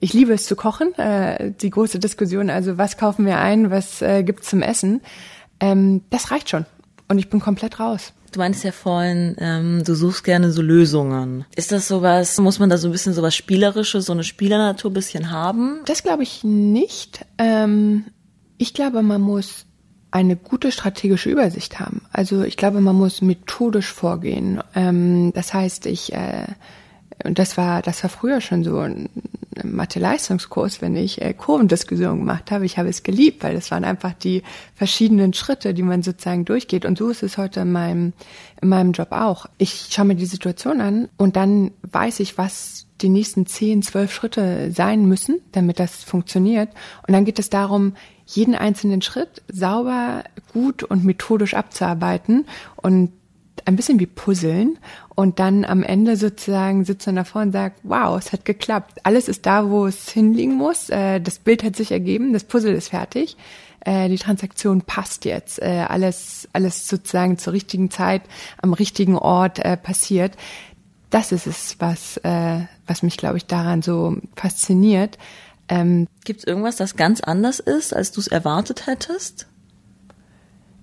ich 0.00 0.12
liebe 0.12 0.32
es 0.32 0.46
zu 0.46 0.56
kochen, 0.56 0.94
äh, 0.94 1.52
die 1.52 1.70
große 1.70 1.98
Diskussion, 1.98 2.50
also 2.50 2.78
was 2.78 2.96
kaufen 2.96 3.26
wir 3.26 3.38
ein, 3.38 3.70
was 3.70 4.00
äh, 4.02 4.22
gibt's 4.22 4.48
zum 4.48 4.62
Essen. 4.62 5.02
Ähm, 5.60 6.02
das 6.10 6.30
reicht 6.30 6.48
schon 6.48 6.64
und 7.08 7.18
ich 7.18 7.28
bin 7.28 7.40
komplett 7.40 7.80
raus. 7.80 8.12
Du 8.34 8.40
meinst 8.40 8.64
ja 8.64 8.72
vorhin, 8.72 9.36
ähm, 9.38 9.84
du 9.84 9.94
suchst 9.94 10.24
gerne 10.24 10.50
so 10.50 10.60
Lösungen. 10.60 11.44
Ist 11.54 11.70
das 11.70 11.86
sowas, 11.86 12.36
muss 12.40 12.58
man 12.58 12.68
da 12.68 12.78
so 12.78 12.88
ein 12.88 12.90
bisschen 12.90 13.14
sowas 13.14 13.36
Spielerisches, 13.36 14.06
so 14.06 14.12
eine 14.12 14.24
Spielernatur 14.24 14.92
bisschen 14.92 15.30
haben? 15.30 15.82
Das 15.86 16.02
glaube 16.02 16.24
ich 16.24 16.42
nicht. 16.42 17.24
Ähm, 17.38 18.06
ich 18.58 18.74
glaube, 18.74 19.02
man 19.02 19.20
muss 19.20 19.66
eine 20.10 20.34
gute 20.34 20.72
strategische 20.72 21.30
Übersicht 21.30 21.78
haben. 21.78 22.02
Also 22.10 22.42
ich 22.42 22.56
glaube, 22.56 22.80
man 22.80 22.96
muss 22.96 23.22
methodisch 23.22 23.92
vorgehen. 23.92 24.60
Ähm, 24.74 25.32
das 25.32 25.54
heißt, 25.54 25.86
ich 25.86 26.12
äh, 26.12 26.46
und 27.22 27.38
das 27.38 27.56
war, 27.56 27.82
das 27.82 28.02
war 28.02 28.10
früher 28.10 28.40
schon 28.40 28.64
so 28.64 28.80
ein 28.80 29.08
Mathe-Leistungskurs, 29.64 30.80
wenn 30.82 30.96
ich 30.96 31.20
äh, 31.20 31.34
Kurvendiskussion 31.34 32.20
gemacht 32.20 32.50
habe. 32.50 32.64
Ich 32.64 32.78
habe 32.78 32.88
es 32.88 33.02
geliebt, 33.02 33.42
weil 33.42 33.54
das 33.54 33.70
waren 33.70 33.84
einfach 33.84 34.12
die 34.12 34.42
verschiedenen 34.74 35.32
Schritte, 35.32 35.74
die 35.74 35.82
man 35.82 36.02
sozusagen 36.02 36.44
durchgeht. 36.44 36.84
Und 36.84 36.98
so 36.98 37.08
ist 37.08 37.22
es 37.22 37.38
heute 37.38 37.60
in 37.60 37.72
meinem, 37.72 38.12
in 38.60 38.68
meinem 38.68 38.92
Job 38.92 39.12
auch. 39.12 39.46
Ich 39.58 39.88
schaue 39.90 40.06
mir 40.06 40.16
die 40.16 40.26
Situation 40.26 40.80
an 40.80 41.08
und 41.16 41.36
dann 41.36 41.72
weiß 41.82 42.20
ich, 42.20 42.38
was 42.38 42.86
die 43.00 43.08
nächsten 43.08 43.46
zehn, 43.46 43.82
zwölf 43.82 44.12
Schritte 44.12 44.70
sein 44.70 45.06
müssen, 45.06 45.40
damit 45.52 45.80
das 45.80 46.04
funktioniert. 46.04 46.70
Und 47.06 47.12
dann 47.12 47.24
geht 47.24 47.38
es 47.38 47.50
darum, 47.50 47.94
jeden 48.26 48.54
einzelnen 48.54 49.02
Schritt 49.02 49.42
sauber, 49.48 50.24
gut 50.52 50.82
und 50.82 51.04
methodisch 51.04 51.54
abzuarbeiten 51.54 52.46
und 52.76 53.12
ein 53.66 53.76
bisschen 53.76 54.00
wie 54.00 54.06
Puzzeln 54.06 54.78
und 55.16 55.38
dann 55.38 55.64
am 55.64 55.82
Ende 55.84 56.16
sozusagen 56.16 56.84
sitzt 56.84 57.06
man 57.06 57.16
davor 57.16 57.42
und 57.42 57.52
sagt, 57.52 57.80
wow, 57.84 58.18
es 58.18 58.32
hat 58.32 58.44
geklappt. 58.44 58.98
Alles 59.04 59.28
ist 59.28 59.46
da, 59.46 59.70
wo 59.70 59.86
es 59.86 60.08
hinliegen 60.08 60.54
muss. 60.54 60.90
Äh, 60.90 61.20
das 61.20 61.38
Bild 61.38 61.62
hat 61.62 61.76
sich 61.76 61.92
ergeben, 61.92 62.32
das 62.32 62.44
Puzzle 62.44 62.74
ist 62.74 62.88
fertig. 62.88 63.36
Äh, 63.80 64.08
die 64.08 64.18
Transaktion 64.18 64.82
passt 64.82 65.24
jetzt. 65.24 65.62
Äh, 65.62 65.84
alles, 65.88 66.48
alles 66.52 66.88
sozusagen 66.88 67.38
zur 67.38 67.52
richtigen 67.52 67.90
Zeit 67.90 68.22
am 68.60 68.72
richtigen 68.72 69.16
Ort 69.16 69.60
passiert. 69.82 70.32
Das 71.10 71.30
ist 71.30 71.46
es, 71.46 71.76
was, 71.78 72.20
was 72.24 73.02
mich, 73.04 73.16
glaube 73.16 73.36
ich, 73.36 73.46
daran 73.46 73.82
so 73.82 74.16
fasziniert. 74.34 75.16
Ähm, 75.68 76.08
Gibt 76.24 76.40
es 76.40 76.44
irgendwas, 76.44 76.74
das 76.74 76.96
ganz 76.96 77.20
anders 77.20 77.60
ist, 77.60 77.94
als 77.94 78.10
du 78.10 78.20
es 78.20 78.26
erwartet 78.26 78.88
hättest? 78.88 79.46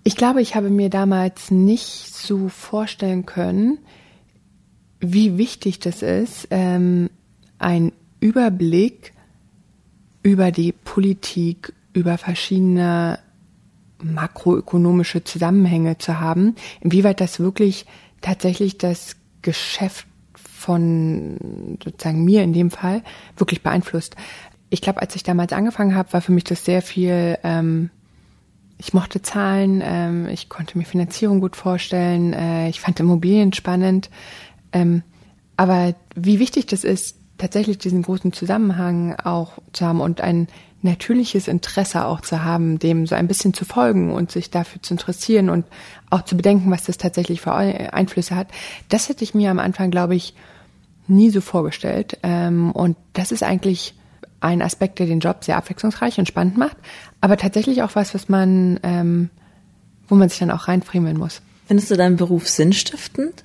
Ich 0.03 0.15
glaube, 0.15 0.41
ich 0.41 0.55
habe 0.55 0.69
mir 0.69 0.89
damals 0.89 1.51
nicht 1.51 2.15
so 2.15 2.47
vorstellen 2.47 3.25
können, 3.25 3.79
wie 5.01 5.37
wichtig 5.37 5.79
das 5.79 6.01
ist, 6.01 6.47
ähm, 6.51 7.09
ein 7.59 7.91
Überblick 8.19 9.13
über 10.23 10.51
die 10.51 10.71
Politik, 10.71 11.73
über 11.93 12.17
verschiedene 12.17 13.19
makroökonomische 14.03 15.23
Zusammenhänge 15.23 15.97
zu 15.97 16.19
haben, 16.19 16.55
inwieweit 16.79 17.19
das 17.19 17.39
wirklich 17.39 17.85
tatsächlich 18.21 18.77
das 18.77 19.15
Geschäft 19.41 20.05
von 20.35 21.77
sozusagen 21.83 22.23
mir 22.23 22.43
in 22.43 22.53
dem 22.53 22.69
Fall 22.69 23.01
wirklich 23.35 23.63
beeinflusst. 23.63 24.15
Ich 24.69 24.81
glaube, 24.81 25.01
als 25.01 25.15
ich 25.15 25.23
damals 25.23 25.53
angefangen 25.53 25.95
habe, 25.95 26.13
war 26.13 26.21
für 26.21 26.31
mich 26.31 26.43
das 26.43 26.63
sehr 26.63 26.81
viel, 26.81 27.37
ähm, 27.43 27.89
ich 28.77 28.93
mochte 28.93 29.21
Zahlen, 29.21 29.81
ähm, 29.83 30.27
ich 30.29 30.49
konnte 30.49 30.77
mir 30.77 30.85
Finanzierung 30.85 31.41
gut 31.41 31.55
vorstellen, 31.55 32.33
äh, 32.33 32.69
ich 32.69 32.79
fand 32.79 32.99
Immobilien 32.99 33.53
spannend. 33.53 34.09
Ähm, 34.73 35.03
aber 35.57 35.95
wie 36.15 36.39
wichtig 36.39 36.65
das 36.67 36.83
ist, 36.83 37.17
tatsächlich 37.37 37.77
diesen 37.77 38.03
großen 38.03 38.33
Zusammenhang 38.33 39.15
auch 39.15 39.53
zu 39.73 39.85
haben 39.85 39.99
und 39.99 40.21
ein 40.21 40.47
natürliches 40.83 41.47
Interesse 41.47 42.05
auch 42.05 42.21
zu 42.21 42.43
haben, 42.43 42.79
dem 42.79 43.05
so 43.05 43.15
ein 43.15 43.27
bisschen 43.27 43.53
zu 43.53 43.65
folgen 43.65 44.11
und 44.11 44.31
sich 44.31 44.49
dafür 44.49 44.81
zu 44.81 44.93
interessieren 44.93 45.49
und 45.49 45.65
auch 46.09 46.23
zu 46.23 46.35
bedenken, 46.35 46.71
was 46.71 46.83
das 46.83 46.97
tatsächlich 46.97 47.41
für 47.41 47.53
Einflüsse 47.53 48.35
hat, 48.35 48.47
das 48.89 49.09
hätte 49.09 49.23
ich 49.23 49.33
mir 49.33 49.51
am 49.51 49.59
Anfang, 49.59 49.91
glaube 49.91 50.15
ich, 50.15 50.33
nie 51.07 51.29
so 51.29 51.41
vorgestellt. 51.41 52.17
Ähm, 52.23 52.71
und 52.71 52.97
das 53.13 53.31
ist 53.31 53.43
eigentlich 53.43 53.93
ein 54.39 54.61
Aspekt, 54.61 54.99
der 54.99 55.05
den 55.05 55.19
Job 55.19 55.43
sehr 55.43 55.57
abwechslungsreich 55.57 56.17
und 56.17 56.27
spannend 56.27 56.57
macht, 56.57 56.77
aber 57.21 57.37
tatsächlich 57.37 57.83
auch 57.83 57.95
was, 57.95 58.15
was 58.15 58.27
man, 58.27 58.79
ähm, 58.81 59.29
wo 60.07 60.15
man 60.15 60.29
sich 60.29 60.39
dann 60.39 60.51
auch 60.51 60.67
reinfriemeln 60.67 61.17
muss. 61.17 61.41
Findest 61.67 61.91
du 61.91 61.95
deinen 61.95 62.17
Beruf 62.17 62.49
sinnstiftend? 62.49 63.43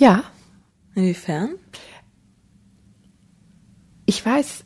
Ja. 0.00 0.24
Inwiefern? 0.94 1.50
Ich 4.06 4.24
weiß, 4.24 4.64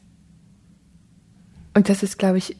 und 1.74 1.88
das 1.88 2.04
ist, 2.04 2.18
glaube 2.20 2.38
ich, 2.38 2.56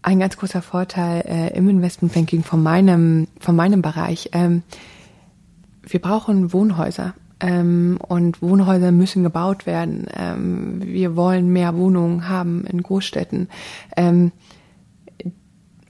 ein 0.00 0.18
ganz 0.18 0.38
großer 0.38 0.62
Vorteil 0.62 1.20
äh, 1.26 1.56
im 1.56 1.68
Investmentbanking 1.68 2.42
von 2.42 2.62
meinem, 2.62 3.28
von 3.38 3.54
meinem 3.54 3.82
Bereich. 3.82 4.30
Ähm, 4.32 4.62
wir 5.82 6.00
brauchen 6.00 6.54
Wohnhäuser. 6.54 7.12
Ähm, 7.38 7.98
und 8.00 8.40
Wohnhäuser 8.40 8.90
müssen 8.90 9.22
gebaut 9.22 9.66
werden. 9.66 10.06
Ähm, 10.16 10.80
wir 10.82 11.16
wollen 11.16 11.52
mehr 11.52 11.76
Wohnungen 11.76 12.30
haben 12.30 12.64
in 12.64 12.82
Großstädten. 12.82 13.50
Ähm, 13.94 14.32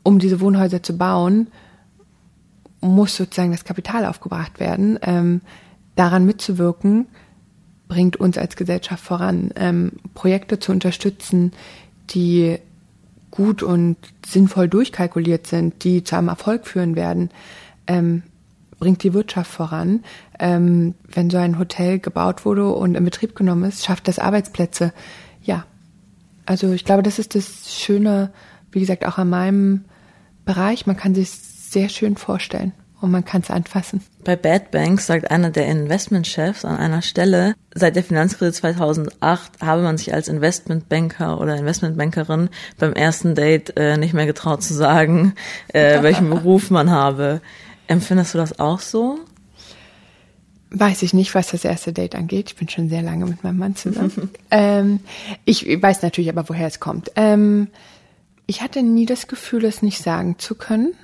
um 0.02 0.18
diese 0.18 0.40
Wohnhäuser 0.40 0.82
zu 0.82 0.98
bauen, 0.98 1.46
muss 2.80 3.16
sozusagen 3.16 3.52
das 3.52 3.64
Kapital 3.64 4.04
aufgebracht 4.04 4.58
werden. 4.58 4.98
Daran 5.96 6.24
mitzuwirken, 6.24 7.06
bringt 7.88 8.16
uns 8.16 8.38
als 8.38 8.56
Gesellschaft 8.56 9.04
voran. 9.04 9.50
Ähm, 9.56 9.92
Projekte 10.14 10.58
zu 10.58 10.72
unterstützen, 10.72 11.52
die 12.10 12.58
gut 13.30 13.62
und 13.62 13.96
sinnvoll 14.24 14.68
durchkalkuliert 14.68 15.46
sind, 15.46 15.84
die 15.84 16.04
zu 16.04 16.16
einem 16.16 16.28
Erfolg 16.28 16.66
führen 16.66 16.96
werden, 16.96 17.30
ähm, 17.86 18.22
bringt 18.78 19.02
die 19.02 19.12
Wirtschaft 19.12 19.50
voran. 19.50 20.04
Ähm, 20.38 20.94
wenn 21.08 21.30
so 21.30 21.38
ein 21.38 21.58
Hotel 21.58 21.98
gebaut 21.98 22.44
wurde 22.44 22.68
und 22.68 22.94
in 22.94 23.04
Betrieb 23.04 23.34
genommen 23.34 23.64
ist, 23.64 23.84
schafft 23.84 24.08
das 24.08 24.18
Arbeitsplätze. 24.18 24.92
Ja, 25.42 25.64
also 26.46 26.72
ich 26.72 26.84
glaube, 26.84 27.02
das 27.02 27.18
ist 27.18 27.34
das 27.34 27.74
Schöne, 27.74 28.32
wie 28.72 28.80
gesagt, 28.80 29.06
auch 29.06 29.18
an 29.18 29.30
meinem 29.30 29.84
Bereich. 30.44 30.86
Man 30.86 30.96
kann 30.96 31.14
sich 31.14 31.30
sehr 31.30 31.88
schön 31.88 32.16
vorstellen 32.16 32.72
und 33.04 33.10
man 33.10 33.24
kann 33.24 33.42
es 33.42 33.50
anfassen. 33.50 34.02
Bei 34.24 34.34
Bad 34.34 34.70
Banks 34.70 35.06
sagt 35.06 35.30
einer 35.30 35.50
der 35.50 35.66
Investmentchefs 35.66 36.64
an 36.64 36.78
einer 36.78 37.02
Stelle, 37.02 37.54
seit 37.74 37.96
der 37.96 38.02
Finanzkrise 38.02 38.52
2008 38.52 39.60
habe 39.60 39.82
man 39.82 39.98
sich 39.98 40.14
als 40.14 40.28
Investmentbanker 40.28 41.38
oder 41.40 41.56
Investmentbankerin 41.56 42.48
beim 42.78 42.94
ersten 42.94 43.34
Date 43.34 43.76
äh, 43.76 43.98
nicht 43.98 44.14
mehr 44.14 44.26
getraut 44.26 44.62
zu 44.62 44.72
sagen, 44.72 45.34
äh, 45.68 46.02
welchen 46.02 46.30
Beruf 46.30 46.70
man 46.70 46.90
habe. 46.90 47.42
Empfindest 47.86 48.32
du 48.32 48.38
das 48.38 48.58
auch 48.58 48.80
so? 48.80 49.18
Weiß 50.70 51.02
ich 51.02 51.12
nicht, 51.12 51.34
was 51.34 51.48
das 51.48 51.64
erste 51.64 51.92
Date 51.92 52.14
angeht. 52.14 52.48
Ich 52.48 52.56
bin 52.56 52.68
schon 52.70 52.88
sehr 52.88 53.02
lange 53.02 53.26
mit 53.26 53.44
meinem 53.44 53.58
Mann 53.58 53.76
zusammen. 53.76 54.30
ähm, 54.50 55.00
ich 55.44 55.66
weiß 55.66 56.02
natürlich 56.02 56.30
aber, 56.30 56.48
woher 56.48 56.66
es 56.66 56.80
kommt. 56.80 57.12
Ähm, 57.16 57.68
ich 58.46 58.62
hatte 58.62 58.82
nie 58.82 59.04
das 59.04 59.28
Gefühl, 59.28 59.66
es 59.66 59.82
nicht 59.82 60.02
sagen 60.02 60.38
zu 60.38 60.54
können. 60.54 60.94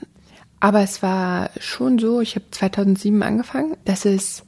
Aber 0.60 0.82
es 0.82 1.02
war 1.02 1.50
schon 1.58 1.98
so, 1.98 2.20
ich 2.20 2.36
habe 2.36 2.44
2007 2.50 3.22
angefangen, 3.22 3.76
dass 3.86 4.04
es 4.04 4.44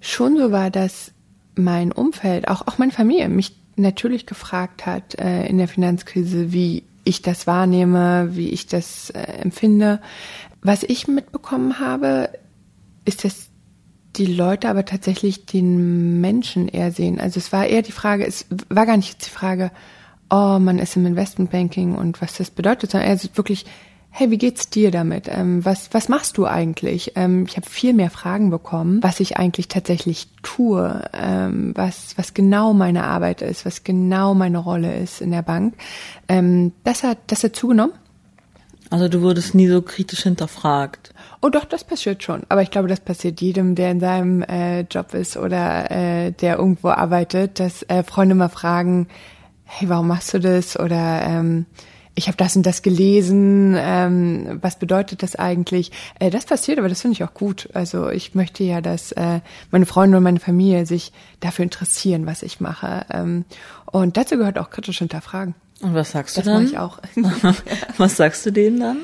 schon 0.00 0.36
so 0.36 0.50
war, 0.50 0.70
dass 0.70 1.12
mein 1.54 1.92
Umfeld, 1.92 2.48
auch, 2.48 2.66
auch 2.66 2.78
meine 2.78 2.92
Familie, 2.92 3.28
mich 3.28 3.56
natürlich 3.76 4.26
gefragt 4.26 4.84
hat 4.84 5.14
äh, 5.18 5.46
in 5.46 5.58
der 5.58 5.68
Finanzkrise, 5.68 6.52
wie 6.52 6.82
ich 7.04 7.22
das 7.22 7.46
wahrnehme, 7.46 8.30
wie 8.32 8.50
ich 8.50 8.66
das 8.66 9.10
äh, 9.10 9.20
empfinde. 9.20 10.00
Was 10.60 10.82
ich 10.82 11.08
mitbekommen 11.08 11.78
habe, 11.78 12.30
ist, 13.04 13.24
dass 13.24 13.48
die 14.16 14.26
Leute 14.26 14.68
aber 14.68 14.84
tatsächlich 14.84 15.46
den 15.46 16.20
Menschen 16.20 16.68
eher 16.68 16.92
sehen. 16.92 17.18
Also 17.18 17.38
es 17.38 17.52
war 17.52 17.66
eher 17.66 17.82
die 17.82 17.92
Frage, 17.92 18.26
es 18.26 18.46
war 18.68 18.86
gar 18.86 18.96
nicht 18.96 19.24
die 19.24 19.30
Frage, 19.30 19.70
oh, 20.30 20.58
man 20.58 20.78
ist 20.78 20.96
im 20.96 21.06
Investmentbanking 21.06 21.94
und 21.94 22.20
was 22.20 22.36
das 22.36 22.50
bedeutet, 22.50 22.90
sondern 22.90 23.10
eher 23.10 23.18
wirklich, 23.34 23.64
hey, 24.14 24.30
wie 24.30 24.36
geht's 24.36 24.68
dir 24.68 24.90
damit? 24.90 25.26
Ähm, 25.28 25.64
was, 25.64 25.92
was 25.92 26.10
machst 26.10 26.36
du 26.36 26.46
eigentlich? 26.46 27.12
Ähm, 27.16 27.46
ich 27.48 27.56
habe 27.56 27.68
viel 27.68 27.94
mehr 27.94 28.10
Fragen 28.10 28.50
bekommen, 28.50 29.02
was 29.02 29.20
ich 29.20 29.38
eigentlich 29.38 29.68
tatsächlich 29.68 30.28
tue, 30.42 31.02
ähm, 31.14 31.72
was, 31.74 32.16
was 32.18 32.34
genau 32.34 32.74
meine 32.74 33.04
Arbeit 33.04 33.40
ist, 33.40 33.64
was 33.64 33.84
genau 33.84 34.34
meine 34.34 34.58
Rolle 34.58 34.94
ist 34.96 35.22
in 35.22 35.30
der 35.30 35.40
Bank. 35.40 35.74
Ähm, 36.28 36.72
das 36.84 37.02
hat, 37.02 37.18
das 37.28 37.42
hat 37.42 37.56
zugenommen. 37.56 37.94
Also 38.90 39.08
du 39.08 39.22
wurdest 39.22 39.54
nie 39.54 39.68
so 39.68 39.80
kritisch 39.80 40.24
hinterfragt. 40.24 41.14
Oh 41.40 41.48
doch, 41.48 41.64
das 41.64 41.82
passiert 41.82 42.22
schon. 42.22 42.42
Aber 42.50 42.60
ich 42.60 42.70
glaube, 42.70 42.88
das 42.88 43.00
passiert 43.00 43.40
jedem, 43.40 43.74
der 43.74 43.90
in 43.90 44.00
seinem 44.00 44.42
äh, 44.42 44.82
Job 44.82 45.14
ist 45.14 45.38
oder 45.38 45.90
äh, 45.90 46.32
der 46.32 46.58
irgendwo 46.58 46.88
arbeitet, 46.88 47.58
dass 47.58 47.82
äh, 47.84 48.02
Freunde 48.02 48.34
mal 48.34 48.50
fragen, 48.50 49.08
hey, 49.64 49.88
warum 49.88 50.08
machst 50.08 50.34
du 50.34 50.38
das? 50.40 50.78
Oder 50.78 51.22
ähm, 51.22 51.64
ich 52.14 52.26
habe 52.26 52.36
das 52.36 52.56
und 52.56 52.64
das 52.64 52.82
gelesen, 52.82 53.74
ähm, 53.78 54.58
was 54.60 54.78
bedeutet 54.78 55.22
das 55.22 55.36
eigentlich? 55.36 55.92
Äh, 56.18 56.30
das 56.30 56.44
passiert, 56.44 56.78
aber 56.78 56.88
das 56.88 57.00
finde 57.00 57.14
ich 57.14 57.24
auch 57.24 57.34
gut. 57.34 57.68
Also 57.72 58.10
ich 58.10 58.34
möchte 58.34 58.64
ja, 58.64 58.80
dass 58.80 59.12
äh, 59.12 59.40
meine 59.70 59.86
Freunde 59.86 60.18
und 60.18 60.22
meine 60.22 60.40
Familie 60.40 60.84
sich 60.84 61.12
dafür 61.40 61.62
interessieren, 61.62 62.26
was 62.26 62.42
ich 62.42 62.60
mache. 62.60 63.06
Ähm, 63.10 63.44
und 63.86 64.16
dazu 64.16 64.36
gehört 64.36 64.58
auch 64.58 64.70
kritisch 64.70 64.98
hinterfragen. 64.98 65.54
Und 65.80 65.94
was 65.94 66.12
sagst 66.12 66.36
das 66.36 66.44
du 66.44 66.50
dann? 66.50 66.64
Das 66.64 66.72
mache 66.72 67.00
ich 67.14 67.24
auch. 67.48 67.54
was 67.96 68.16
sagst 68.16 68.44
du 68.44 68.50
denen 68.50 68.80
dann? 68.80 68.98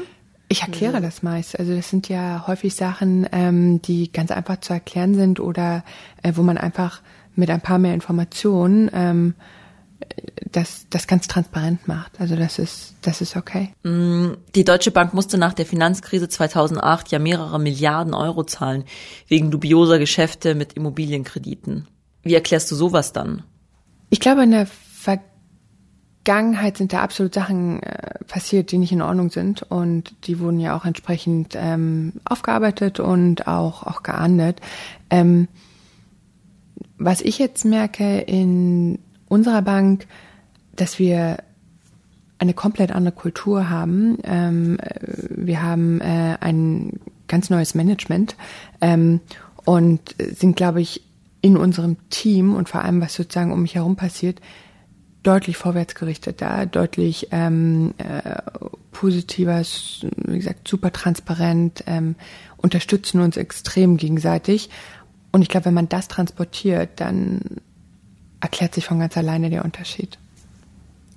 Ich 0.51 0.63
erkläre 0.63 1.01
das 1.01 1.23
meist. 1.23 1.59
Also 1.59 1.75
das 1.75 1.91
sind 1.91 2.09
ja 2.09 2.45
häufig 2.47 2.75
Sachen, 2.75 3.27
ähm, 3.33 3.83
die 3.83 4.11
ganz 4.13 4.31
einfach 4.31 4.61
zu 4.61 4.73
erklären 4.73 5.15
sind 5.15 5.41
oder 5.41 5.85
äh, 6.23 6.33
wo 6.37 6.43
man 6.43 6.57
einfach 6.57 7.01
mit 7.35 7.51
ein 7.51 7.61
paar 7.61 7.79
mehr 7.79 7.95
Informationen 7.95 8.91
ähm, 8.93 9.35
das, 10.51 10.87
das 10.91 11.07
ganz 11.07 11.29
transparent 11.29 11.89
macht. 11.89 12.21
Also 12.21 12.37
das 12.37 12.59
ist, 12.59 12.95
das 13.03 13.21
ist 13.21 13.37
okay. 13.37 13.73
Mm, 13.83 14.33
die 14.55 14.65
Deutsche 14.65 14.91
Bank 14.91 15.15
musste 15.15 15.39
nach 15.39 15.53
der 15.53 15.67
Finanzkrise 15.67 16.29
2008 16.29 17.11
ja 17.11 17.19
mehrere 17.19 17.59
Milliarden 17.59 18.15
Euro 18.15 18.45
zahlen 18.45 18.85
wegen 19.27 19.51
dubioser 19.51 19.99
Geschäfte 19.99 20.55
mit 20.55 20.75
Immobilienkrediten. 20.75 21.87
Wie 22.23 22.35
erklärst 22.35 22.71
du 22.71 22.75
sowas 22.75 23.13
dann? 23.13 23.43
Ich 24.11 24.21
glaube, 24.21 24.45
in 24.45 24.53
der 24.53 24.67
Vergangenheit 26.27 26.77
sind 26.79 26.93
da 26.93 27.03
absolut 27.03 27.35
Sachen 27.35 27.83
äh, 27.83 28.25
passiert, 28.27 28.73
die 28.73 28.79
nicht 28.79 28.93
in 28.93 29.03
Ordnung 29.03 29.31
sind 29.31 29.63
und 29.63 30.15
die 30.27 30.41
wurden 30.41 30.61
ja 30.61 30.77
auch 30.77 30.85
entsprechend 30.85 31.55
ähm, 31.57 32.15
aufgearbeitet 32.25 33.01
und 33.01 33.47
auch, 33.47 33.83
auch 33.83 34.03
geahndet. 34.03 34.61
Ähm, 35.11 35.49
was 36.97 37.21
ich 37.21 37.39
jetzt 37.39 37.65
merke 37.65 38.19
in 38.21 38.99
unserer 39.29 39.63
Bank, 39.63 40.07
dass 40.75 40.99
wir 40.99 41.39
eine 42.39 42.55
komplett 42.55 42.93
andere 42.93 43.15
Kultur 43.15 43.69
haben. 43.69 44.19
Ähm, 44.23 44.79
wir 45.31 45.63
haben 45.63 46.01
äh, 46.01 46.37
ein 46.41 47.01
ganz 47.27 47.51
neues 47.51 47.75
Management 47.75 48.37
ähm, 48.81 49.21
und 49.65 50.15
sind, 50.19 50.57
glaube 50.57 50.81
ich, 50.81 51.03
in 51.41 51.57
unserem 51.57 51.97
Team 52.11 52.55
und 52.55 52.69
vor 52.69 52.83
allem, 52.83 53.01
was 53.01 53.15
sozusagen 53.15 53.53
um 53.53 53.63
mich 53.63 53.75
herum 53.75 53.97
passiert, 53.97 54.41
deutlich 55.23 55.57
vorwärtsgerichtet 55.57 56.41
da, 56.41 56.65
deutlich 56.65 57.29
ähm, 57.33 57.95
äh, 57.99 58.41
positiver, 58.93 59.61
wie 59.61 60.39
gesagt, 60.39 60.67
super 60.67 60.93
transparent, 60.93 61.85
ähm, 61.87 62.15
unterstützen 62.57 63.21
uns 63.21 63.37
extrem 63.37 63.97
gegenseitig. 63.97 64.71
Und 65.31 65.43
ich 65.43 65.49
glaube, 65.49 65.67
wenn 65.67 65.75
man 65.75 65.89
das 65.89 66.09
transportiert, 66.09 66.91
dann 66.97 67.41
erklärt 68.41 68.75
sich 68.75 68.85
von 68.87 69.01
ganz 69.01 69.17
alleine 69.17 69.51
der 69.51 69.65
Unterschied. 69.65 70.19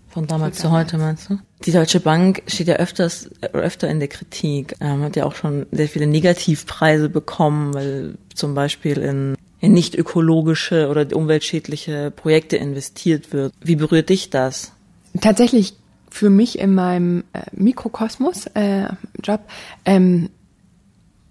Von 0.10 0.28
damals 0.28 0.58
zu 0.58 0.72
heute 0.72 0.98
meinst 0.98 1.30
du? 1.30 1.40
Die 1.64 1.72
Deutsche 1.72 2.02
Bank 2.02 2.44
steht 2.48 2.68
ja 2.68 2.76
öfters, 2.76 3.30
öfter 3.54 3.90
in 3.90 4.00
der 4.00 4.10
Kritik, 4.10 4.76
ähm, 4.82 5.04
hat 5.04 5.16
ja 5.16 5.26
auch 5.26 5.36
schon 5.36 5.68
sehr 5.72 5.88
viele 5.88 6.06
Negativpreise 6.06 7.08
bekommen, 7.08 7.74
weil 7.74 8.16
zum 8.36 8.54
Beispiel 8.54 8.98
in, 8.98 9.38
in 9.62 9.72
nicht 9.72 9.96
ökologische 9.96 10.90
oder 10.90 11.08
umweltschädliche 11.16 12.12
Projekte 12.12 12.58
investiert 12.58 13.32
wird. 13.32 13.54
Wie 13.62 13.78
berührt 13.78 14.10
dich 14.10 14.30
das? 14.30 14.74
Tatsächlich 15.22 15.76
für 16.10 16.30
mich 16.30 16.60
in 16.60 16.76
meinem 16.76 17.24
äh, 17.32 17.44
Mikrokosmos 17.54 18.48
äh, 18.48 18.90
Job 19.24 19.42
ähm, 19.86 20.30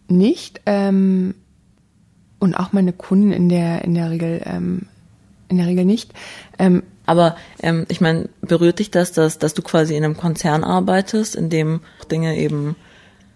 nicht 0.09 0.62
ähm, 0.64 1.35
und 2.38 2.55
auch 2.55 2.72
meine 2.72 2.94
Kunden 2.94 3.31
in 3.31 3.50
der 3.50 3.85
in 3.85 3.94
der 3.94 4.11
Regel 4.11 4.40
ähm, 4.46 4.87
in 5.50 5.58
der 5.58 5.66
Regel 5.66 5.84
nicht. 5.84 6.12
Ähm, 6.58 6.82
aber 7.06 7.36
ähm, 7.62 7.86
ich 7.88 8.00
meine, 8.00 8.28
berührt 8.40 8.78
dich 8.78 8.90
das, 8.90 9.12
dass, 9.12 9.38
dass 9.38 9.54
du 9.54 9.62
quasi 9.62 9.96
in 9.96 10.04
einem 10.04 10.16
Konzern 10.16 10.64
arbeitest, 10.64 11.34
in 11.34 11.50
dem 11.50 11.80
Dinge 12.10 12.36
eben. 12.36 12.76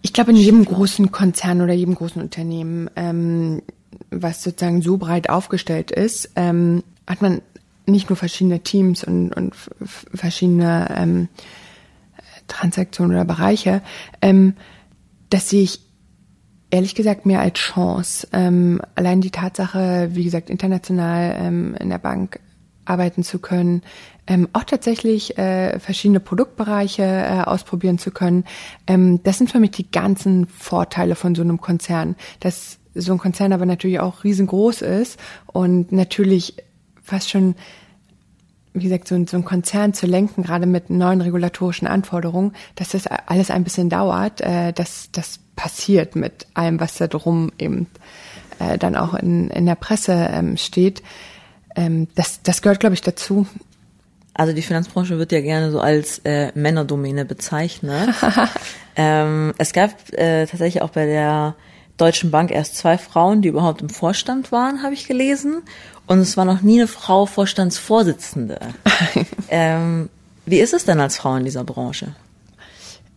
Ich 0.00 0.12
glaube, 0.12 0.30
in 0.30 0.36
jedem 0.36 0.64
großen 0.64 1.10
Konzern 1.12 1.60
oder 1.60 1.72
jedem 1.72 1.94
großen 1.94 2.22
Unternehmen, 2.22 2.88
ähm, 2.94 3.62
was 4.10 4.42
sozusagen 4.42 4.82
so 4.82 4.96
breit 4.96 5.28
aufgestellt 5.28 5.90
ist, 5.90 6.30
ähm, 6.36 6.84
hat 7.06 7.20
man 7.20 7.42
nicht 7.86 8.08
nur 8.08 8.16
verschiedene 8.16 8.60
Teams 8.60 9.04
und, 9.04 9.32
und 9.32 9.54
verschiedene 9.82 10.94
ähm, 10.96 11.28
Transaktionen 12.48 13.16
oder 13.16 13.24
Bereiche. 13.24 13.82
Ähm, 14.22 14.54
das 15.30 15.48
sehe 15.48 15.62
ich 15.62 15.80
ehrlich 16.74 16.96
gesagt 16.96 17.24
mehr 17.24 17.40
als 17.40 17.60
Chance. 17.60 18.26
Ähm, 18.32 18.80
allein 18.96 19.20
die 19.20 19.30
Tatsache, 19.30 20.10
wie 20.12 20.24
gesagt, 20.24 20.50
international 20.50 21.36
ähm, 21.38 21.76
in 21.78 21.88
der 21.88 21.98
Bank 21.98 22.40
arbeiten 22.84 23.22
zu 23.22 23.38
können, 23.38 23.82
ähm, 24.26 24.48
auch 24.52 24.64
tatsächlich 24.64 25.38
äh, 25.38 25.78
verschiedene 25.78 26.18
Produktbereiche 26.18 27.04
äh, 27.04 27.42
ausprobieren 27.42 27.98
zu 27.98 28.10
können, 28.10 28.44
ähm, 28.88 29.22
das 29.22 29.38
sind 29.38 29.52
für 29.52 29.60
mich 29.60 29.70
die 29.70 29.88
ganzen 29.88 30.48
Vorteile 30.48 31.14
von 31.14 31.36
so 31.36 31.42
einem 31.42 31.60
Konzern. 31.60 32.16
Dass 32.40 32.78
so 32.96 33.12
ein 33.12 33.18
Konzern 33.18 33.52
aber 33.52 33.66
natürlich 33.66 34.00
auch 34.00 34.24
riesengroß 34.24 34.82
ist 34.82 35.20
und 35.46 35.92
natürlich 35.92 36.56
fast 37.02 37.30
schon 37.30 37.54
wie 38.76 38.82
gesagt, 38.82 39.06
so, 39.06 39.24
so 39.26 39.36
ein 39.36 39.44
Konzern 39.44 39.94
zu 39.94 40.06
lenken, 40.06 40.42
gerade 40.42 40.66
mit 40.66 40.90
neuen 40.90 41.20
regulatorischen 41.20 41.86
Anforderungen, 41.86 42.52
dass 42.74 42.88
das 42.88 43.06
alles 43.06 43.52
ein 43.52 43.62
bisschen 43.62 43.88
dauert, 43.88 44.40
äh, 44.40 44.72
dass 44.72 45.10
das 45.12 45.38
passiert 45.56 46.16
mit 46.16 46.46
allem, 46.54 46.80
was 46.80 46.96
da 46.96 47.06
drum 47.06 47.52
eben 47.58 47.86
äh, 48.58 48.78
dann 48.78 48.96
auch 48.96 49.14
in, 49.14 49.50
in 49.50 49.66
der 49.66 49.74
Presse 49.74 50.12
ähm, 50.12 50.56
steht. 50.56 51.02
Ähm, 51.76 52.08
das, 52.14 52.42
das 52.42 52.62
gehört, 52.62 52.80
glaube 52.80 52.94
ich, 52.94 53.00
dazu. 53.00 53.46
Also 54.34 54.52
die 54.52 54.62
Finanzbranche 54.62 55.18
wird 55.18 55.32
ja 55.32 55.40
gerne 55.40 55.70
so 55.70 55.80
als 55.80 56.18
äh, 56.24 56.50
Männerdomäne 56.54 57.24
bezeichnet. 57.24 58.10
ähm, 58.96 59.54
es 59.58 59.72
gab 59.72 59.90
äh, 60.12 60.46
tatsächlich 60.46 60.82
auch 60.82 60.90
bei 60.90 61.06
der 61.06 61.54
Deutschen 61.96 62.32
Bank 62.32 62.50
erst 62.50 62.76
zwei 62.76 62.98
Frauen, 62.98 63.42
die 63.42 63.48
überhaupt 63.48 63.80
im 63.80 63.88
Vorstand 63.88 64.50
waren, 64.50 64.82
habe 64.82 64.94
ich 64.94 65.06
gelesen. 65.06 65.62
Und 66.06 66.18
es 66.18 66.36
war 66.36 66.44
noch 66.44 66.62
nie 66.62 66.80
eine 66.80 66.88
Frau 66.88 67.26
Vorstandsvorsitzende. 67.26 68.58
ähm, 69.48 70.10
wie 70.46 70.58
ist 70.58 70.74
es 70.74 70.84
denn 70.84 71.00
als 71.00 71.16
Frau 71.16 71.36
in 71.36 71.44
dieser 71.44 71.64
Branche? 71.64 72.14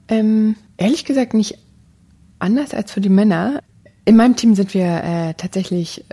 Ähm, 0.08 0.56
ehrlich 0.78 1.04
gesagt 1.04 1.34
nicht 1.34 1.58
anders 2.39 2.73
als 2.73 2.91
für 2.91 3.02
die 3.02 3.10
Männer. 3.10 3.62
In 4.06 4.15
meinem 4.15 4.36
Team 4.36 4.56
sind 4.56 4.73
wir 4.73 5.04
äh, 5.04 5.34
tatsächlich 5.36 6.06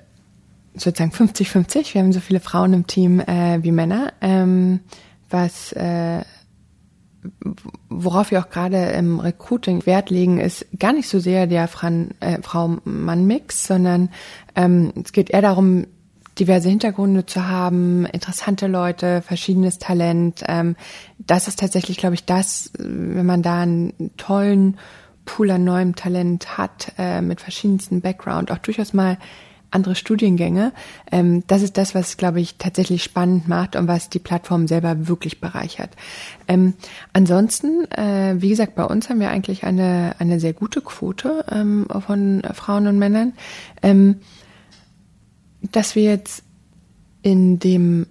sozusagen 0.75 1.13
50-50. 1.13 1.95
Wir 1.95 2.03
haben 2.03 2.13
so 2.13 2.21
viele 2.21 2.41
Frauen 2.41 2.73
im 2.73 2.87
Team 2.87 3.21
äh, 3.21 3.63
wie 3.63 3.73
Männer, 3.73 4.13
ähm, 4.21 4.81
was 5.31 5.73
äh, 5.73 6.23
worauf 7.89 8.31
wir 8.31 8.41
auch 8.41 8.51
gerade 8.51 8.91
im 8.91 9.21
Recruiting 9.21 9.87
Wert 9.87 10.11
legen, 10.11 10.39
ist 10.39 10.67
gar 10.79 10.93
nicht 10.93 11.09
so 11.09 11.19
sehr 11.19 11.47
der 11.47 11.69
äh, 12.21 12.43
Frau-Mann-Mix, 12.43 13.67
sondern 13.67 14.11
ähm, 14.55 14.93
es 15.03 15.13
geht 15.13 15.31
eher 15.31 15.43
darum, 15.43 15.87
diverse 16.39 16.69
Hintergründe 16.69 17.27
zu 17.27 17.49
haben, 17.49 18.07
interessante 18.07 18.67
Leute, 18.67 19.23
verschiedenes 19.23 19.79
Talent. 19.79 20.43
Ähm, 20.47 20.77
das 21.19 21.49
ist 21.49 21.61
tatsächlich, 21.61 21.97
glaube 21.97 22.15
ich, 22.15 22.25
das, 22.25 22.73
wenn 22.79 23.27
man 23.27 23.43
da 23.43 23.63
einen 23.63 24.11
tollen 24.17 24.77
Pool 25.25 25.51
an 25.51 25.65
neuem 25.65 25.95
Talent 25.95 26.59
hat, 26.59 26.93
äh, 26.99 27.21
mit 27.21 27.41
verschiedensten 27.41 28.01
Background, 28.01 28.51
auch 28.51 28.59
durchaus 28.59 28.93
mal 28.93 29.19
andere 29.75 29.97
Studiengänge. 29.97 30.73
Ähm, 31.11 31.43
das 31.47 31.63
ist 31.63 31.77
das, 31.77 31.95
was, 31.95 32.17
glaube 32.17 32.41
ich, 32.41 32.57
tatsächlich 32.57 33.03
spannend 33.03 33.49
macht 33.49 33.77
und 33.77 33.89
was 33.89 34.09
die 34.09 34.21
Plattform 34.21 34.69
selber 34.69 35.09
wirklich 35.09 35.41
bereichert. 35.41 35.91
Ähm, 36.47 36.75
ansonsten, 37.13 37.91
äh, 37.91 38.37
wie 38.39 38.49
gesagt, 38.49 38.77
bei 38.77 38.85
uns 38.85 39.11
haben 39.11 39.21
wir 39.21 39.31
eigentlich 39.31 39.65
eine, 39.65 40.15
eine 40.19 40.39
sehr 40.39 40.53
gute 40.53 40.81
Quote 40.81 41.45
ähm, 41.51 41.87
von 42.07 42.43
Frauen 42.55 42.87
und 42.87 42.99
Männern. 42.99 43.33
Ähm, 43.83 44.21
dass 45.73 45.97
wir 45.97 46.05
jetzt 46.05 46.45
in 47.23 47.59
dem 47.59 48.07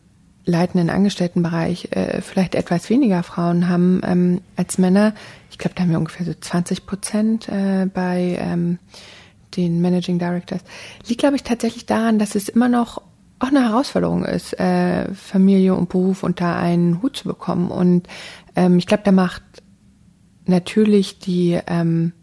leitenden 0.46 0.90
Angestelltenbereich 0.90 1.90
äh, 1.92 2.22
vielleicht 2.22 2.56
etwas 2.56 2.90
weniger 2.90 3.24
Frauen 3.24 3.70
haben 3.70 4.02
ähm, 4.04 4.42
als 4.56 4.78
Männer. 4.78 5.14
Ich 5.52 5.58
glaube, 5.58 5.76
da 5.76 5.84
haben 5.84 5.92
wir 5.92 5.98
ungefähr 5.98 6.26
so 6.26 6.34
20 6.34 6.86
Prozent 6.86 7.48
äh, 7.50 7.86
bei 7.86 8.38
ähm, 8.40 8.80
den 9.56 9.82
Managing 9.82 10.20
Directors. 10.20 10.62
Liegt, 11.08 11.22
glaube 11.22 11.36
ich, 11.36 11.44
tatsächlich 11.44 11.86
daran, 11.86 12.20
dass 12.20 12.36
es 12.36 12.50
immer 12.50 12.70
noch 12.70 13.02
auch 13.40 13.48
eine 13.50 13.70
Herausforderung 13.70 14.26
ist, 14.26 14.58
äh, 14.60 15.14
Familie 15.14 15.76
und 15.76 15.90
Beruf 15.90 16.24
unter 16.24 16.56
einen 16.56 17.02
Hut 17.02 17.18
zu 17.18 17.28
bekommen. 17.28 17.72
Und 17.72 18.08
ähm, 18.56 18.78
ich 18.78 18.88
glaube, 18.88 19.04
da 19.04 19.12
macht 19.12 19.44
natürlich 20.46 21.20
die 21.20 21.60
ähm, 21.68 22.14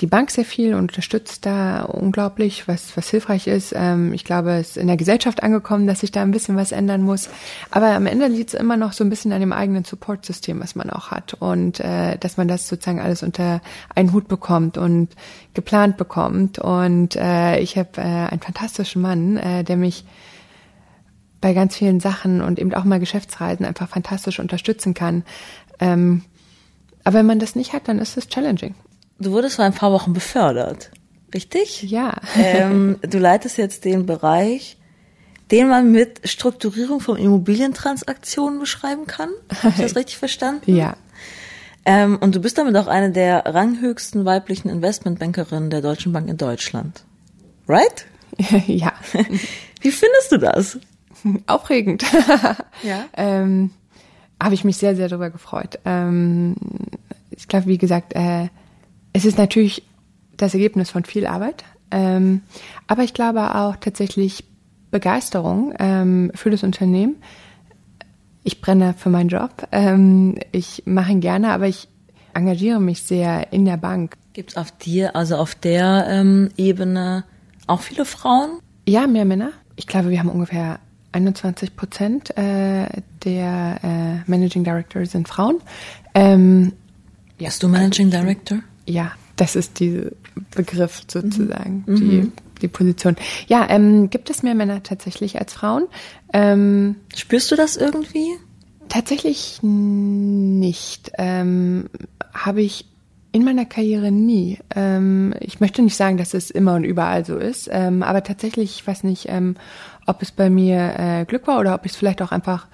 die 0.00 0.06
Bank 0.06 0.30
sehr 0.30 0.44
viel 0.44 0.74
und 0.74 0.80
unterstützt 0.80 1.46
da 1.46 1.82
unglaublich, 1.82 2.68
was, 2.68 2.96
was 2.96 3.08
hilfreich 3.08 3.46
ist. 3.46 3.72
Ähm, 3.74 4.12
ich 4.12 4.24
glaube, 4.24 4.52
es 4.52 4.70
ist 4.70 4.76
in 4.76 4.88
der 4.88 4.98
Gesellschaft 4.98 5.42
angekommen, 5.42 5.86
dass 5.86 6.00
sich 6.00 6.12
da 6.12 6.22
ein 6.22 6.32
bisschen 6.32 6.56
was 6.56 6.72
ändern 6.72 7.02
muss. 7.02 7.30
Aber 7.70 7.88
am 7.88 8.06
Ende 8.06 8.26
liegt 8.26 8.52
es 8.52 8.60
immer 8.60 8.76
noch 8.76 8.92
so 8.92 9.04
ein 9.04 9.10
bisschen 9.10 9.32
an 9.32 9.40
dem 9.40 9.52
eigenen 9.52 9.84
Support-System, 9.84 10.60
was 10.60 10.74
man 10.74 10.90
auch 10.90 11.10
hat. 11.10 11.34
Und 11.34 11.80
äh, 11.80 12.18
dass 12.18 12.36
man 12.36 12.46
das 12.46 12.68
sozusagen 12.68 13.00
alles 13.00 13.22
unter 13.22 13.62
einen 13.94 14.12
Hut 14.12 14.28
bekommt 14.28 14.76
und 14.76 15.08
geplant 15.54 15.96
bekommt. 15.96 16.58
Und 16.58 17.16
äh, 17.16 17.58
ich 17.60 17.78
habe 17.78 17.90
äh, 17.96 18.02
einen 18.02 18.40
fantastischen 18.40 19.00
Mann, 19.00 19.38
äh, 19.38 19.64
der 19.64 19.78
mich 19.78 20.04
bei 21.40 21.54
ganz 21.54 21.76
vielen 21.76 22.00
Sachen 22.00 22.42
und 22.42 22.58
eben 22.58 22.74
auch 22.74 22.84
mal 22.84 23.00
Geschäftsreisen 23.00 23.64
einfach 23.64 23.88
fantastisch 23.88 24.40
unterstützen 24.40 24.92
kann. 24.92 25.24
Ähm, 25.80 26.22
aber 27.04 27.18
wenn 27.18 27.26
man 27.26 27.38
das 27.38 27.54
nicht 27.56 27.72
hat, 27.72 27.88
dann 27.88 27.98
ist 27.98 28.16
es 28.16 28.28
challenging. 28.28 28.74
Du 29.18 29.32
wurdest 29.32 29.56
vor 29.56 29.64
ein 29.64 29.72
paar 29.72 29.92
Wochen 29.92 30.12
befördert, 30.12 30.90
richtig? 31.32 31.82
Ja. 31.82 32.14
Ähm, 32.36 32.98
du 33.02 33.18
leitest 33.18 33.56
jetzt 33.56 33.84
den 33.84 34.04
Bereich, 34.04 34.76
den 35.50 35.68
man 35.68 35.90
mit 35.90 36.28
Strukturierung 36.28 37.00
von 37.00 37.16
Immobilientransaktionen 37.16 38.58
beschreiben 38.58 39.06
kann. 39.06 39.30
Habe 39.62 39.74
ich 39.76 39.82
das 39.82 39.96
richtig 39.96 40.18
verstanden? 40.18 40.74
Ja. 40.74 40.96
Ähm, 41.86 42.18
und 42.20 42.34
du 42.34 42.40
bist 42.40 42.58
damit 42.58 42.76
auch 42.76 42.88
eine 42.88 43.12
der 43.12 43.46
ranghöchsten 43.46 44.24
weiblichen 44.24 44.68
Investmentbankerinnen 44.68 45.70
der 45.70 45.80
Deutschen 45.80 46.12
Bank 46.12 46.28
in 46.28 46.36
Deutschland. 46.36 47.04
Right? 47.68 48.06
ja. 48.66 48.92
Wie 49.80 49.92
findest 49.92 50.32
du 50.32 50.38
das? 50.38 50.78
Aufregend. 51.46 52.04
ja. 52.82 53.04
ähm, 53.16 53.70
Habe 54.42 54.54
ich 54.54 54.64
mich 54.64 54.76
sehr, 54.76 54.94
sehr 54.96 55.08
darüber 55.08 55.30
gefreut. 55.30 55.78
Ähm, 55.84 56.56
ich 57.30 57.48
glaube, 57.48 57.66
wie 57.66 57.78
gesagt, 57.78 58.14
äh, 58.14 58.48
es 59.16 59.24
ist 59.24 59.38
natürlich 59.38 59.82
das 60.36 60.52
Ergebnis 60.52 60.90
von 60.90 61.04
viel 61.04 61.26
Arbeit, 61.26 61.64
ähm, 61.90 62.42
aber 62.86 63.02
ich 63.02 63.14
glaube 63.14 63.54
auch 63.54 63.76
tatsächlich 63.76 64.44
Begeisterung 64.90 65.72
ähm, 65.78 66.30
für 66.34 66.50
das 66.50 66.62
Unternehmen. 66.62 67.16
Ich 68.44 68.60
brenne 68.60 68.92
für 68.92 69.08
meinen 69.08 69.30
Job. 69.30 69.66
Ähm, 69.72 70.38
ich 70.52 70.82
mache 70.84 71.12
ihn 71.12 71.22
gerne, 71.22 71.48
aber 71.48 71.66
ich 71.66 71.88
engagiere 72.34 72.78
mich 72.78 73.04
sehr 73.04 73.54
in 73.54 73.64
der 73.64 73.78
Bank. 73.78 74.16
Gibt 74.34 74.50
es 74.50 74.56
auf 74.58 74.70
dir, 74.70 75.16
also 75.16 75.36
auf 75.36 75.54
der 75.54 76.06
ähm, 76.10 76.50
Ebene, 76.58 77.24
auch 77.66 77.80
viele 77.80 78.04
Frauen? 78.04 78.58
Ja, 78.86 79.06
mehr 79.06 79.24
Männer. 79.24 79.52
Ich 79.76 79.86
glaube, 79.86 80.10
wir 80.10 80.18
haben 80.18 80.28
ungefähr 80.28 80.78
21 81.12 81.74
Prozent 81.74 82.36
äh, 82.36 82.86
der 83.24 83.80
äh, 83.82 84.30
Managing 84.30 84.62
Directors 84.62 85.12
sind 85.12 85.26
Frauen. 85.26 85.56
Ähm, 86.12 86.74
ja. 87.38 87.46
Bist 87.46 87.62
du 87.62 87.68
Managing 87.68 88.10
Director? 88.10 88.58
Ja, 88.86 89.12
das 89.36 89.56
ist 89.56 89.80
dieser 89.80 90.10
Begriff 90.54 91.02
sozusagen, 91.06 91.84
mhm. 91.86 91.96
die, 91.96 92.02
mhm. 92.04 92.32
die 92.62 92.68
Position. 92.68 93.16
Ja, 93.46 93.66
ähm, 93.68 94.10
gibt 94.10 94.30
es 94.30 94.42
mehr 94.42 94.54
Männer 94.54 94.82
tatsächlich 94.82 95.38
als 95.38 95.52
Frauen? 95.52 95.86
Ähm, 96.32 96.96
Spürst 97.14 97.50
du 97.50 97.56
das 97.56 97.76
irgendwie? 97.76 98.26
Tatsächlich 98.88 99.58
nicht. 99.62 101.12
Ähm, 101.18 101.88
Habe 102.32 102.62
ich 102.62 102.86
in 103.32 103.44
meiner 103.44 103.66
Karriere 103.66 104.10
nie. 104.10 104.58
Ähm, 104.74 105.34
ich 105.40 105.60
möchte 105.60 105.82
nicht 105.82 105.96
sagen, 105.96 106.16
dass 106.16 106.32
es 106.32 106.50
immer 106.50 106.74
und 106.74 106.84
überall 106.84 107.26
so 107.26 107.36
ist, 107.36 107.68
ähm, 107.70 108.02
aber 108.02 108.22
tatsächlich, 108.22 108.78
ich 108.78 108.86
weiß 108.86 109.04
nicht, 109.04 109.26
ähm, 109.28 109.56
ob 110.06 110.22
es 110.22 110.32
bei 110.32 110.48
mir 110.48 110.94
äh, 110.98 111.24
Glück 111.26 111.46
war 111.46 111.60
oder 111.60 111.74
ob 111.74 111.84
ich 111.84 111.92
es 111.92 111.98
vielleicht 111.98 112.22
auch 112.22 112.32
einfach 112.32 112.66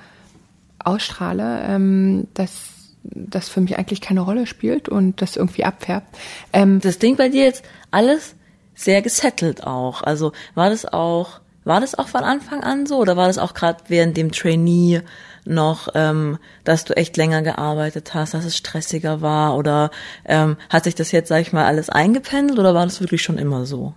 ausstrahle, 0.78 1.64
ähm, 1.66 2.28
dass 2.34 2.81
das 3.04 3.48
für 3.48 3.60
mich 3.60 3.78
eigentlich 3.78 4.00
keine 4.00 4.20
Rolle 4.20 4.46
spielt 4.46 4.88
und 4.88 5.20
das 5.20 5.36
irgendwie 5.36 5.64
abfärbt. 5.64 6.16
Ähm, 6.52 6.80
das 6.80 6.98
Ding 6.98 7.16
bei 7.16 7.28
dir 7.28 7.44
jetzt 7.44 7.64
alles 7.90 8.34
sehr 8.74 9.02
gesettelt 9.02 9.66
auch. 9.66 10.02
Also 10.02 10.32
war 10.54 10.70
das 10.70 10.86
auch, 10.86 11.40
war 11.64 11.80
das 11.80 11.98
auch 11.98 12.08
von 12.08 12.22
Anfang 12.22 12.62
an 12.62 12.86
so 12.86 12.98
oder 12.98 13.16
war 13.16 13.26
das 13.26 13.38
auch 13.38 13.54
gerade 13.54 13.84
während 13.88 14.16
dem 14.16 14.32
Trainee 14.32 15.02
noch, 15.44 15.88
ähm, 15.94 16.38
dass 16.64 16.84
du 16.84 16.96
echt 16.96 17.16
länger 17.16 17.42
gearbeitet 17.42 18.14
hast, 18.14 18.34
dass 18.34 18.44
es 18.44 18.56
stressiger 18.56 19.20
war 19.20 19.56
oder 19.56 19.90
ähm, 20.24 20.56
hat 20.68 20.84
sich 20.84 20.94
das 20.94 21.12
jetzt, 21.12 21.28
sag 21.28 21.40
ich 21.40 21.52
mal, 21.52 21.66
alles 21.66 21.90
eingependelt 21.90 22.58
oder 22.58 22.74
war 22.74 22.84
das 22.84 23.00
wirklich 23.00 23.22
schon 23.22 23.38
immer 23.38 23.66
so? 23.66 23.94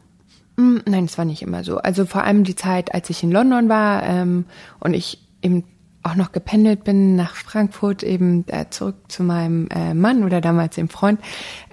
Mm, 0.57 0.77
nein, 0.85 1.05
es 1.05 1.17
war 1.17 1.25
nicht 1.25 1.41
immer 1.41 1.63
so. 1.63 1.77
Also 1.77 2.05
vor 2.05 2.23
allem 2.23 2.43
die 2.43 2.55
Zeit, 2.55 2.93
als 2.93 3.09
ich 3.09 3.21
in 3.23 3.31
London 3.31 3.69
war 3.69 4.03
ähm, 4.03 4.45
und 4.79 4.93
ich 4.93 5.19
eben 5.41 5.63
auch 6.05 6.15
noch 6.15 6.31
gependelt 6.31 6.83
bin 6.83 7.15
nach 7.15 7.35
Frankfurt, 7.35 8.03
eben 8.03 8.45
äh, 8.47 8.65
zurück 8.69 8.95
zu 9.07 9.23
meinem 9.23 9.67
äh, 9.69 9.93
Mann 9.93 10.23
oder 10.23 10.39
damals 10.39 10.75
dem 10.75 10.89
Freund, 10.89 11.19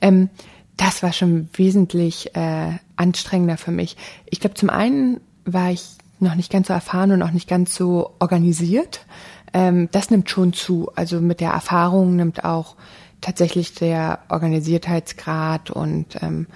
ähm, 0.01 0.31
das 0.77 1.03
war 1.03 1.13
schon 1.13 1.49
wesentlich 1.53 2.35
äh, 2.35 2.73
anstrengender 2.97 3.59
für 3.59 3.73
mich. 3.73 3.97
Ich 4.27 4.41
glaube, 4.41 4.55
zum 4.55 4.71
einen 4.71 5.21
war 5.45 5.71
ich 5.71 5.85
noch 6.19 6.35
nicht 6.35 6.51
ganz 6.51 6.69
so 6.69 6.75
erfahren 6.75 7.13
und 7.13 7.23
auch 7.23 7.31
nicht 7.31 7.49
ganz 7.49 7.75
so 7.75 8.15
organisiert. 8.21 9.05
Ähm, 9.53 9.89
das 9.93 10.11
nimmt 10.11 10.31
schon 10.31 10.53
zu. 10.55 10.91
Also 10.95 11.21
mit 11.21 11.41
der 11.41 11.51
Erfahrung 11.51 12.17
nimmt 12.17 12.45
auch 12.45 12.77
tatsächlich 13.21 13.75
der 13.75 14.21
Organisiertheitsgrad 14.31 15.71
und 15.71 16.07
ähm, 16.23 16.47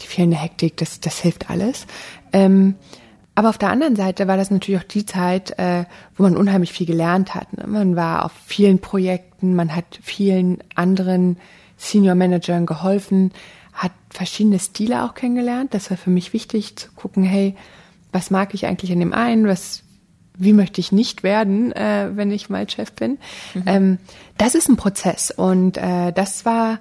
die 0.00 0.06
fehlende 0.06 0.36
Hektik, 0.36 0.76
das, 0.76 1.00
das 1.00 1.18
hilft 1.18 1.50
alles. 1.50 1.86
Ähm, 2.32 2.74
aber 3.42 3.48
auf 3.48 3.58
der 3.58 3.70
anderen 3.70 3.96
Seite 3.96 4.28
war 4.28 4.36
das 4.36 4.52
natürlich 4.52 4.80
auch 4.80 4.86
die 4.86 5.04
Zeit, 5.04 5.58
äh, 5.58 5.84
wo 6.16 6.22
man 6.22 6.36
unheimlich 6.36 6.72
viel 6.72 6.86
gelernt 6.86 7.34
hat. 7.34 7.52
Ne? 7.56 7.66
Man 7.66 7.96
war 7.96 8.24
auf 8.24 8.30
vielen 8.46 8.78
Projekten, 8.78 9.56
man 9.56 9.74
hat 9.74 9.98
vielen 10.00 10.62
anderen 10.76 11.38
Senior 11.76 12.14
Managern 12.14 12.66
geholfen, 12.66 13.32
hat 13.72 13.90
verschiedene 14.10 14.60
Stile 14.60 15.02
auch 15.02 15.14
kennengelernt. 15.14 15.74
Das 15.74 15.90
war 15.90 15.96
für 15.96 16.10
mich 16.10 16.32
wichtig 16.32 16.76
zu 16.76 16.92
gucken, 16.92 17.24
hey, 17.24 17.56
was 18.12 18.30
mag 18.30 18.54
ich 18.54 18.64
eigentlich 18.64 18.92
an 18.92 19.00
dem 19.00 19.12
einen, 19.12 19.48
was, 19.48 19.82
wie 20.38 20.52
möchte 20.52 20.80
ich 20.80 20.92
nicht 20.92 21.24
werden, 21.24 21.72
äh, 21.72 22.10
wenn 22.14 22.30
ich 22.30 22.48
mal 22.48 22.70
Chef 22.70 22.92
bin. 22.92 23.18
Mhm. 23.54 23.62
Ähm, 23.66 23.98
das 24.38 24.54
ist 24.54 24.68
ein 24.68 24.76
Prozess 24.76 25.32
und 25.32 25.78
äh, 25.78 26.12
das 26.12 26.44
war 26.44 26.78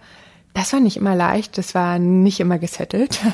das 0.53 0.73
war 0.73 0.79
nicht 0.79 0.97
immer 0.97 1.15
leicht, 1.15 1.57
das 1.57 1.73
war 1.75 1.99
nicht 1.99 2.39
immer 2.39 2.59
gesettelt. 2.59 3.19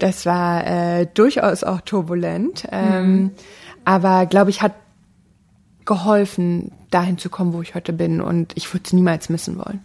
Das 0.00 0.26
war 0.26 0.66
äh, 0.66 1.06
durchaus 1.14 1.62
auch 1.62 1.80
turbulent. 1.80 2.66
Ähm, 2.72 3.16
mhm. 3.16 3.30
Aber 3.84 4.26
glaube 4.26 4.50
ich, 4.50 4.60
hat 4.60 4.74
geholfen, 5.84 6.72
dahin 6.90 7.16
zu 7.16 7.30
kommen, 7.30 7.52
wo 7.52 7.62
ich 7.62 7.74
heute 7.74 7.92
bin. 7.92 8.20
Und 8.20 8.52
ich 8.56 8.72
würde 8.72 8.82
es 8.86 8.92
niemals 8.92 9.28
missen 9.28 9.56
wollen. 9.56 9.82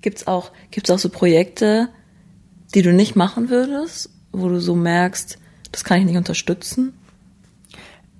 Gibt's 0.00 0.26
auch, 0.26 0.52
gibt's 0.70 0.90
auch 0.90 0.98
so 0.98 1.08
Projekte, 1.08 1.88
die 2.74 2.82
du 2.82 2.92
nicht 2.92 3.16
machen 3.16 3.50
würdest, 3.50 4.10
wo 4.32 4.48
du 4.48 4.60
so 4.60 4.74
merkst, 4.74 5.38
das 5.72 5.84
kann 5.84 5.98
ich 5.98 6.06
nicht 6.06 6.16
unterstützen? 6.16 6.97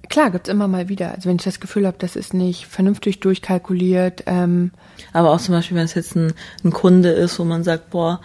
Klar, 0.09 0.31
gibt's 0.31 0.49
immer 0.49 0.69
mal 0.69 0.89
wieder. 0.89 1.13
Also 1.15 1.29
wenn 1.29 1.37
ich 1.37 1.45
das 1.45 1.61
Gefühl 1.61 1.87
habe, 1.87 1.97
das 1.99 2.17
ist 2.17 2.33
nicht 2.35 2.67
vernünftig 2.67 3.21
durchkalkuliert. 3.21 4.25
Ähm, 4.27 4.73
Aber 5.13 5.33
auch 5.33 5.41
zum 5.41 5.55
Beispiel, 5.55 5.77
wenn 5.77 5.85
es 5.85 5.95
jetzt 5.95 6.17
ein, 6.17 6.33
ein 6.65 6.73
Kunde 6.73 7.11
ist, 7.11 7.39
wo 7.39 7.45
man 7.45 7.63
sagt, 7.63 7.91
boah, 7.91 8.21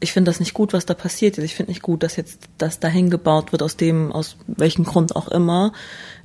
ich 0.00 0.12
finde 0.12 0.30
das 0.30 0.40
nicht 0.40 0.54
gut, 0.54 0.72
was 0.72 0.86
da 0.86 0.94
passiert 0.94 1.38
ist. 1.38 1.44
Ich 1.44 1.54
finde 1.54 1.70
nicht 1.70 1.82
gut, 1.82 2.02
dass 2.02 2.16
jetzt 2.16 2.48
das 2.58 2.80
dahin 2.80 3.10
gebaut 3.10 3.52
wird, 3.52 3.62
aus 3.62 3.76
dem, 3.76 4.10
aus 4.12 4.36
welchem 4.46 4.84
Grund 4.84 5.14
auch 5.14 5.28
immer. 5.28 5.72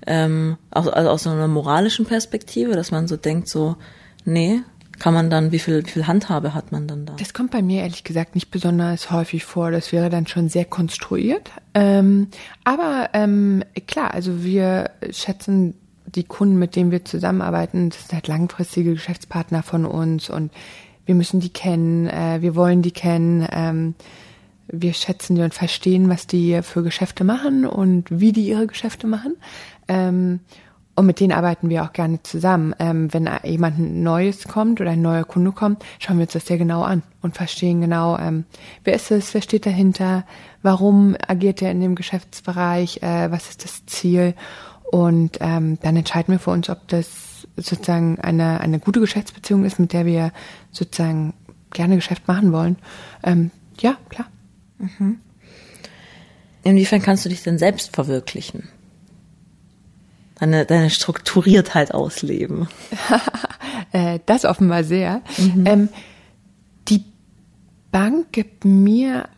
Ähm, 0.08 0.58
also 0.72 0.91
aus 0.91 1.28
einer 1.28 1.48
moralischen 1.48 2.06
Perspektive, 2.06 2.74
dass 2.74 2.91
man 2.91 3.08
so 3.08 3.18
denkt, 3.18 3.50
so, 3.50 3.76
nee, 4.24 4.62
kann 5.00 5.14
man 5.14 5.30
dann, 5.30 5.52
wie 5.52 5.60
viel, 5.60 5.86
wie 5.86 5.90
viel 5.90 6.08
Handhabe 6.08 6.54
hat 6.54 6.72
man 6.72 6.88
dann 6.88 7.06
da? 7.06 7.16
Das 7.18 7.34
kommt 7.34 7.52
bei 7.52 7.62
mir 7.62 7.82
ehrlich 7.82 8.04
gesagt 8.04 8.36
nicht 8.36 8.52
besonders 8.52 9.12
häufig 9.12 9.46
vor. 9.46 9.72
Das 9.72 9.92
wäre 9.92 10.10
dann 10.10 10.28
schon 10.28 10.50
sehr 10.50 10.66
konstruiert. 10.66 11.52
Ähm, 11.74 12.28
aber 12.64 13.10
ähm, 13.14 13.64
klar, 13.88 14.14
also 14.14 14.44
wir 14.44 14.92
schätzen 15.12 15.76
die 16.06 16.24
Kunden, 16.24 16.58
mit 16.58 16.76
denen 16.76 16.92
wir 16.92 17.04
zusammenarbeiten, 17.04 17.90
das 17.90 18.00
sind 18.02 18.14
halt 18.14 18.28
langfristige 18.28 18.94
Geschäftspartner 18.94 19.64
von 19.64 19.86
uns 19.86 20.30
und 20.30 20.52
wir 21.06 21.16
müssen 21.16 21.40
die 21.40 21.50
kennen, 21.50 22.08
äh, 22.08 22.42
wir 22.42 22.56
wollen 22.56 22.82
die 22.82 22.92
kennen, 22.92 23.48
ähm, 23.52 23.96
wir 24.68 24.94
schätzen 24.94 25.36
die 25.36 25.42
und 25.42 25.54
verstehen, 25.54 26.10
was 26.10 26.26
die 26.26 26.62
für 26.64 26.84
Geschäfte 26.84 27.24
machen 27.24 27.66
und 27.66 28.08
wie 28.10 28.32
die 28.32 28.48
ihre 28.48 28.66
Geschäfte 28.66 29.08
machen. 29.08 29.36
Ähm, 29.88 30.40
und 30.96 31.06
mit 31.06 31.20
denen 31.20 31.34
arbeiten 31.34 31.70
wir 31.70 31.84
auch 31.84 31.94
gerne 31.94 32.24
zusammen. 32.24 32.74
Ähm, 32.80 33.14
wenn 33.14 33.30
jemand 33.44 33.80
Neues 33.80 34.48
kommt 34.48 34.80
oder 34.80 34.92
ein 34.92 35.02
neuer 35.02 35.26
Kunde 35.26 35.52
kommt, 35.52 35.84
schauen 36.00 36.18
wir 36.18 36.24
uns 36.24 36.34
das 36.34 36.46
sehr 36.46 36.58
genau 36.58 36.84
an 36.84 37.04
und 37.22 37.36
verstehen 37.36 37.82
genau, 37.82 38.18
ähm, 38.18 38.46
wer 38.84 38.94
ist 38.94 39.12
es, 39.12 39.34
wer 39.34 39.42
steht 39.42 39.66
dahinter, 39.66 40.26
warum 40.62 41.16
agiert 41.28 41.62
er 41.62 41.72
in 41.72 41.82
dem 41.82 41.96
Geschäftsbereich, 41.96 43.04
äh, 43.04 43.30
was 43.30 43.50
ist 43.50 43.66
das 43.66 43.86
Ziel. 43.86 44.36
Und 44.90 45.40
ähm, 45.42 45.78
dann 45.82 45.98
entscheiden 45.98 46.34
wir 46.34 46.40
für 46.40 46.52
uns, 46.52 46.70
ob 46.70 46.88
das 46.88 47.48
sozusagen 47.58 48.20
eine, 48.20 48.62
eine 48.62 48.80
gute 48.80 49.00
Geschäftsbeziehung 49.00 49.66
ist, 49.66 49.80
mit 49.80 49.94
der 49.94 50.06
wir 50.06 50.32
sozusagen 50.72 51.34
gerne 51.72 51.96
Geschäft 51.96 52.28
machen 52.28 52.52
wollen. 52.52 52.78
Ähm, 53.24 53.52
ja, 53.80 53.98
klar. 54.10 54.28
Mhm. 54.78 55.20
Inwiefern 56.64 57.02
kannst 57.02 57.26
du 57.26 57.30
dich 57.30 57.44
denn 57.44 57.58
selbst 57.58 57.94
verwirklichen? 57.94 58.70
Deine, 60.39 60.65
deine 60.65 60.89
Strukturiertheit 60.89 61.93
ausleben. 61.93 62.67
Äh, 63.91 64.19
das 64.26 64.45
offenbar 64.45 64.84
sehr. 64.84 65.21
Mhm. 65.38 65.65
Ähm, 65.65 65.89
die 66.89 67.04
Bank 67.91 68.32
gibt 68.32 68.65
mir 68.65 69.30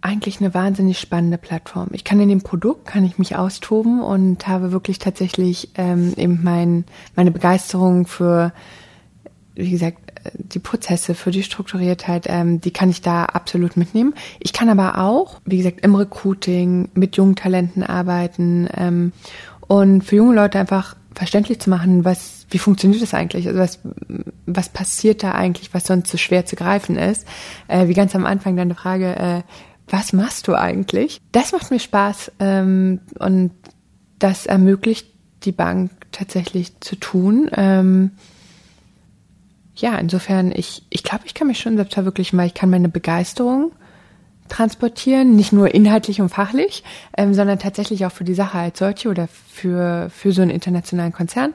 eigentlich 0.00 0.40
eine 0.40 0.54
wahnsinnig 0.54 0.98
spannende 0.98 1.38
Plattform. 1.38 1.88
Ich 1.92 2.04
kann 2.04 2.20
in 2.20 2.28
dem 2.28 2.42
Produkt, 2.42 2.86
kann 2.86 3.04
ich 3.04 3.18
mich 3.18 3.36
austoben 3.36 4.02
und 4.02 4.46
habe 4.48 4.72
wirklich 4.72 4.98
tatsächlich 4.98 5.70
ähm, 5.76 6.12
eben 6.16 6.40
mein, 6.42 6.84
meine 7.14 7.30
Begeisterung 7.30 8.06
für, 8.06 8.52
wie 9.54 9.70
gesagt, 9.70 9.98
die 10.34 10.58
Prozesse, 10.58 11.14
für 11.14 11.30
die 11.30 11.42
Strukturiertheit, 11.42 12.26
ähm, 12.28 12.60
die 12.60 12.70
kann 12.70 12.90
ich 12.90 13.00
da 13.00 13.24
absolut 13.24 13.76
mitnehmen. 13.76 14.14
Ich 14.40 14.52
kann 14.52 14.68
aber 14.68 14.98
auch, 14.98 15.40
wie 15.44 15.58
gesagt, 15.58 15.80
im 15.80 15.94
Recruiting 15.94 16.90
mit 16.94 17.16
jungen 17.16 17.36
Talenten 17.36 17.82
arbeiten 17.82 18.68
ähm, 18.76 19.12
und 19.68 20.02
für 20.02 20.16
junge 20.16 20.34
Leute 20.34 20.58
einfach 20.58 20.96
verständlich 21.14 21.60
zu 21.60 21.70
machen, 21.70 22.04
was, 22.04 22.46
wie 22.50 22.58
funktioniert 22.58 23.02
das 23.02 23.14
eigentlich? 23.14 23.48
Also 23.48 23.58
was, 23.58 23.80
was 24.44 24.68
passiert 24.68 25.22
da 25.22 25.32
eigentlich, 25.32 25.72
was 25.72 25.86
sonst 25.86 26.10
so 26.10 26.18
schwer 26.18 26.44
zu 26.44 26.56
greifen 26.56 26.96
ist? 26.96 27.26
Äh, 27.68 27.88
wie 27.88 27.94
ganz 27.94 28.14
am 28.14 28.26
Anfang 28.26 28.56
deine 28.56 28.74
Frage, 28.74 29.16
äh, 29.16 29.42
was 29.88 30.12
machst 30.12 30.48
du 30.48 30.54
eigentlich? 30.54 31.20
Das 31.32 31.52
macht 31.52 31.70
mir 31.70 31.80
Spaß 31.80 32.32
ähm, 32.40 33.00
und 33.18 33.52
das 34.18 34.46
ermöglicht 34.46 35.08
die 35.44 35.52
Bank 35.52 35.90
tatsächlich 36.12 36.78
zu 36.80 36.96
tun. 36.96 37.50
Ähm, 37.54 38.10
ja, 39.74 39.96
insofern, 39.96 40.52
ich, 40.52 40.84
ich 40.90 41.02
glaube, 41.02 41.24
ich 41.26 41.34
kann 41.34 41.46
mich 41.46 41.60
schon 41.60 41.76
selbst 41.76 41.94
verwirklichen, 41.94 42.38
weil 42.38 42.46
ich 42.46 42.54
kann 42.54 42.70
meine 42.70 42.88
Begeisterung 42.88 43.72
transportieren, 44.48 45.36
nicht 45.36 45.52
nur 45.52 45.74
inhaltlich 45.74 46.20
und 46.20 46.28
fachlich, 46.28 46.84
ähm, 47.16 47.34
sondern 47.34 47.58
tatsächlich 47.58 48.06
auch 48.06 48.12
für 48.12 48.24
die 48.24 48.34
Sache 48.34 48.58
als 48.58 48.78
solche 48.78 49.08
oder 49.08 49.28
für, 49.28 50.08
für 50.10 50.32
so 50.32 50.42
einen 50.42 50.50
internationalen 50.50 51.12
Konzern. 51.12 51.52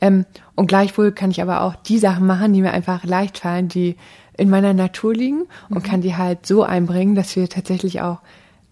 Ähm, 0.00 0.24
und 0.54 0.66
gleichwohl 0.66 1.12
kann 1.12 1.30
ich 1.30 1.42
aber 1.42 1.62
auch 1.62 1.74
die 1.74 1.98
Sachen 1.98 2.26
machen, 2.26 2.52
die 2.52 2.62
mir 2.62 2.72
einfach 2.72 3.04
leicht 3.04 3.38
fallen, 3.38 3.68
die 3.68 3.96
in 4.36 4.48
meiner 4.50 4.72
Natur 4.72 5.14
liegen 5.14 5.42
und 5.68 5.78
mhm. 5.78 5.82
kann 5.82 6.00
die 6.00 6.16
halt 6.16 6.46
so 6.46 6.62
einbringen, 6.62 7.14
dass 7.14 7.36
wir 7.36 7.48
tatsächlich 7.48 8.00
auch 8.00 8.20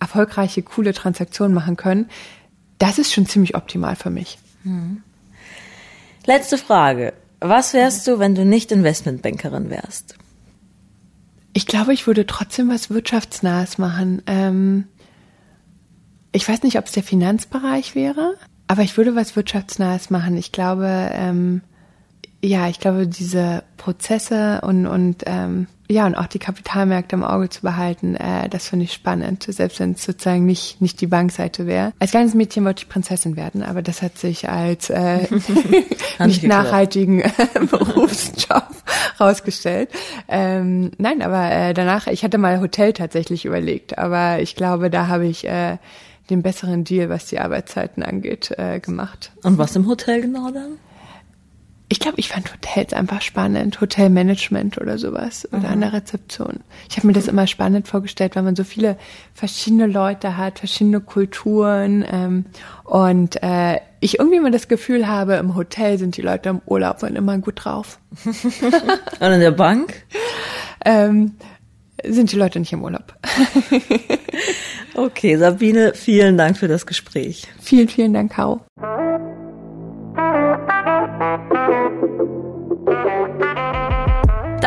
erfolgreiche, 0.00 0.62
coole 0.62 0.94
Transaktionen 0.94 1.54
machen 1.54 1.76
können. 1.76 2.08
Das 2.78 2.98
ist 2.98 3.12
schon 3.12 3.26
ziemlich 3.26 3.54
optimal 3.56 3.96
für 3.96 4.10
mich. 4.10 4.38
Mhm. 4.64 5.02
Letzte 6.26 6.58
Frage. 6.58 7.12
Was 7.40 7.72
wärst 7.72 8.06
du, 8.06 8.18
wenn 8.18 8.34
du 8.34 8.44
nicht 8.44 8.72
Investmentbankerin 8.72 9.70
wärst? 9.70 10.16
Ich 11.52 11.66
glaube, 11.66 11.92
ich 11.92 12.06
würde 12.06 12.26
trotzdem 12.26 12.68
was 12.68 12.90
Wirtschaftsnahes 12.90 13.78
machen. 13.78 14.22
Ähm, 14.26 14.84
ich 16.32 16.48
weiß 16.48 16.62
nicht, 16.62 16.78
ob 16.78 16.86
es 16.86 16.92
der 16.92 17.02
Finanzbereich 17.02 17.94
wäre, 17.94 18.34
aber 18.66 18.82
ich 18.82 18.96
würde 18.96 19.16
was 19.16 19.34
Wirtschaftsnahes 19.34 20.10
machen. 20.10 20.36
Ich 20.36 20.52
glaube, 20.52 21.10
ähm, 21.12 21.62
ja, 22.42 22.68
ich 22.68 22.78
glaube, 22.78 23.06
diese 23.06 23.64
Prozesse 23.76 24.60
und, 24.62 24.86
und 24.86 25.24
ähm, 25.26 25.66
ja, 25.90 26.06
und 26.06 26.14
auch 26.14 26.26
die 26.26 26.38
Kapitalmärkte 26.38 27.16
im 27.16 27.24
Auge 27.24 27.48
zu 27.48 27.62
behalten, 27.62 28.14
äh, 28.14 28.48
das 28.50 28.68
finde 28.68 28.84
ich 28.84 28.92
spannend, 28.92 29.44
selbst 29.48 29.80
wenn 29.80 29.92
es 29.92 30.04
sozusagen 30.04 30.44
nicht, 30.44 30.82
nicht 30.82 31.00
die 31.00 31.06
Bankseite 31.06 31.66
wäre. 31.66 31.94
Als 31.98 32.10
kleines 32.10 32.34
Mädchen 32.34 32.64
wollte 32.64 32.82
ich 32.82 32.88
Prinzessin 32.90 33.36
werden, 33.36 33.62
aber 33.62 33.80
das 33.80 34.02
hat 34.02 34.18
sich 34.18 34.48
als 34.48 34.90
äh, 34.90 35.26
nicht 36.24 36.42
nachhaltigen 36.42 37.22
äh, 37.22 37.30
Berufsjob 37.70 38.68
rausgestellt. 39.18 39.88
Ähm, 40.28 40.92
nein, 40.98 41.22
aber 41.22 41.50
äh, 41.50 41.74
danach, 41.74 42.06
ich 42.06 42.22
hatte 42.22 42.36
mal 42.36 42.60
Hotel 42.60 42.92
tatsächlich 42.92 43.46
überlegt, 43.46 43.98
aber 43.98 44.40
ich 44.40 44.56
glaube, 44.56 44.90
da 44.90 45.08
habe 45.08 45.26
ich 45.26 45.46
äh, 45.46 45.78
den 46.28 46.42
besseren 46.42 46.84
Deal, 46.84 47.08
was 47.08 47.26
die 47.26 47.40
Arbeitszeiten 47.40 48.02
angeht, 48.02 48.52
äh, 48.58 48.78
gemacht. 48.78 49.32
Und 49.42 49.56
was 49.56 49.74
im 49.74 49.88
Hotel 49.88 50.20
genau 50.20 50.50
dann? 50.50 50.78
Ich 51.90 52.00
glaube, 52.00 52.18
ich 52.18 52.28
fand 52.28 52.52
Hotels 52.52 52.92
einfach 52.92 53.22
spannend, 53.22 53.80
Hotelmanagement 53.80 54.78
oder 54.78 54.98
sowas 54.98 55.48
oder 55.50 55.60
mhm. 55.60 55.72
an 55.72 55.80
der 55.80 55.92
Rezeption. 55.94 56.60
Ich 56.90 56.98
habe 56.98 57.06
mir 57.06 57.14
das 57.14 57.28
immer 57.28 57.46
spannend 57.46 57.88
vorgestellt, 57.88 58.36
weil 58.36 58.42
man 58.42 58.56
so 58.56 58.64
viele 58.64 58.98
verschiedene 59.32 59.86
Leute 59.86 60.36
hat, 60.36 60.58
verschiedene 60.58 61.00
Kulturen 61.00 62.04
ähm, 62.10 62.44
und 62.84 63.42
äh, 63.42 63.80
ich 64.00 64.18
irgendwie 64.18 64.36
immer 64.36 64.50
das 64.50 64.68
Gefühl 64.68 65.08
habe, 65.08 65.34
im 65.36 65.54
Hotel 65.54 65.98
sind 65.98 66.16
die 66.18 66.22
Leute 66.22 66.50
im 66.50 66.60
Urlaub 66.66 67.02
und 67.02 67.16
immer 67.16 67.38
gut 67.38 67.64
drauf. 67.64 67.98
und 68.24 69.32
in 69.32 69.40
der 69.40 69.50
Bank? 69.50 70.04
Ähm, 70.84 71.36
sind 72.04 72.30
die 72.32 72.36
Leute 72.36 72.60
nicht 72.60 72.72
im 72.72 72.84
Urlaub. 72.84 73.14
okay, 74.94 75.36
Sabine, 75.36 75.94
vielen 75.94 76.36
Dank 76.36 76.58
für 76.58 76.68
das 76.68 76.86
Gespräch. 76.86 77.46
Vielen, 77.60 77.88
vielen 77.88 78.12
Dank, 78.12 78.32
Caro. 78.32 78.60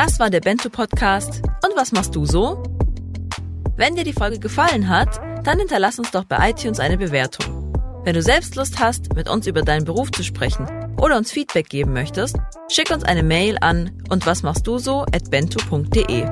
Das 0.03 0.19
war 0.19 0.31
der 0.31 0.39
Bento 0.39 0.67
Podcast. 0.71 1.43
Und 1.63 1.75
was 1.75 1.91
machst 1.91 2.15
du 2.15 2.25
so? 2.25 2.63
Wenn 3.75 3.93
dir 3.93 4.03
die 4.03 4.13
Folge 4.13 4.39
gefallen 4.39 4.89
hat, 4.89 5.21
dann 5.45 5.59
hinterlass 5.59 5.99
uns 5.99 6.09
doch 6.09 6.23
bei 6.23 6.49
iTunes 6.49 6.79
eine 6.79 6.97
Bewertung. 6.97 7.71
Wenn 8.03 8.15
du 8.15 8.23
selbst 8.23 8.55
Lust 8.55 8.79
hast, 8.79 9.13
mit 9.13 9.29
uns 9.29 9.45
über 9.45 9.61
deinen 9.61 9.85
Beruf 9.85 10.11
zu 10.11 10.23
sprechen 10.23 10.65
oder 10.99 11.17
uns 11.17 11.31
Feedback 11.31 11.69
geben 11.69 11.93
möchtest, 11.93 12.35
schick 12.67 12.89
uns 12.89 13.03
eine 13.03 13.21
Mail 13.21 13.59
an 13.61 13.91
und 14.09 14.25
was 14.25 14.41
machst 14.41 14.65
du 14.65 14.79
so 14.79 15.01
at 15.13 15.29
bento.de 15.29 16.27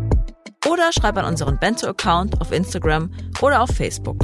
oder 0.68 0.92
schreib 0.92 1.18
an 1.18 1.26
unseren 1.26 1.60
Bento-Account 1.60 2.42
auf 2.42 2.52
Instagram 2.52 3.12
oder 3.40 3.62
auf 3.62 3.70
Facebook. 3.70 4.18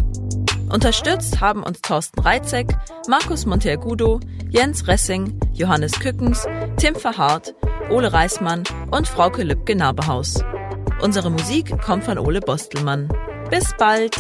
Unterstützt 0.69 1.41
haben 1.41 1.63
uns 1.63 1.82
Thorsten 1.82 2.19
Reitzek, 2.19 2.67
Markus 3.08 3.45
Monteagudo, 3.45 4.19
Jens 4.49 4.88
Ressing, 4.88 5.39
Johannes 5.54 5.99
Kückens, 5.99 6.47
Tim 6.78 6.95
Verhardt, 6.95 7.54
Ole 7.89 8.12
Reismann 8.12 8.63
und 8.91 9.08
Frauke 9.08 9.43
Lübke-Nabehaus. 9.43 10.43
Unsere 11.01 11.30
Musik 11.30 11.80
kommt 11.82 12.04
von 12.04 12.17
Ole 12.17 12.41
Bostelmann. 12.41 13.10
Bis 13.49 13.73
bald! 13.78 14.15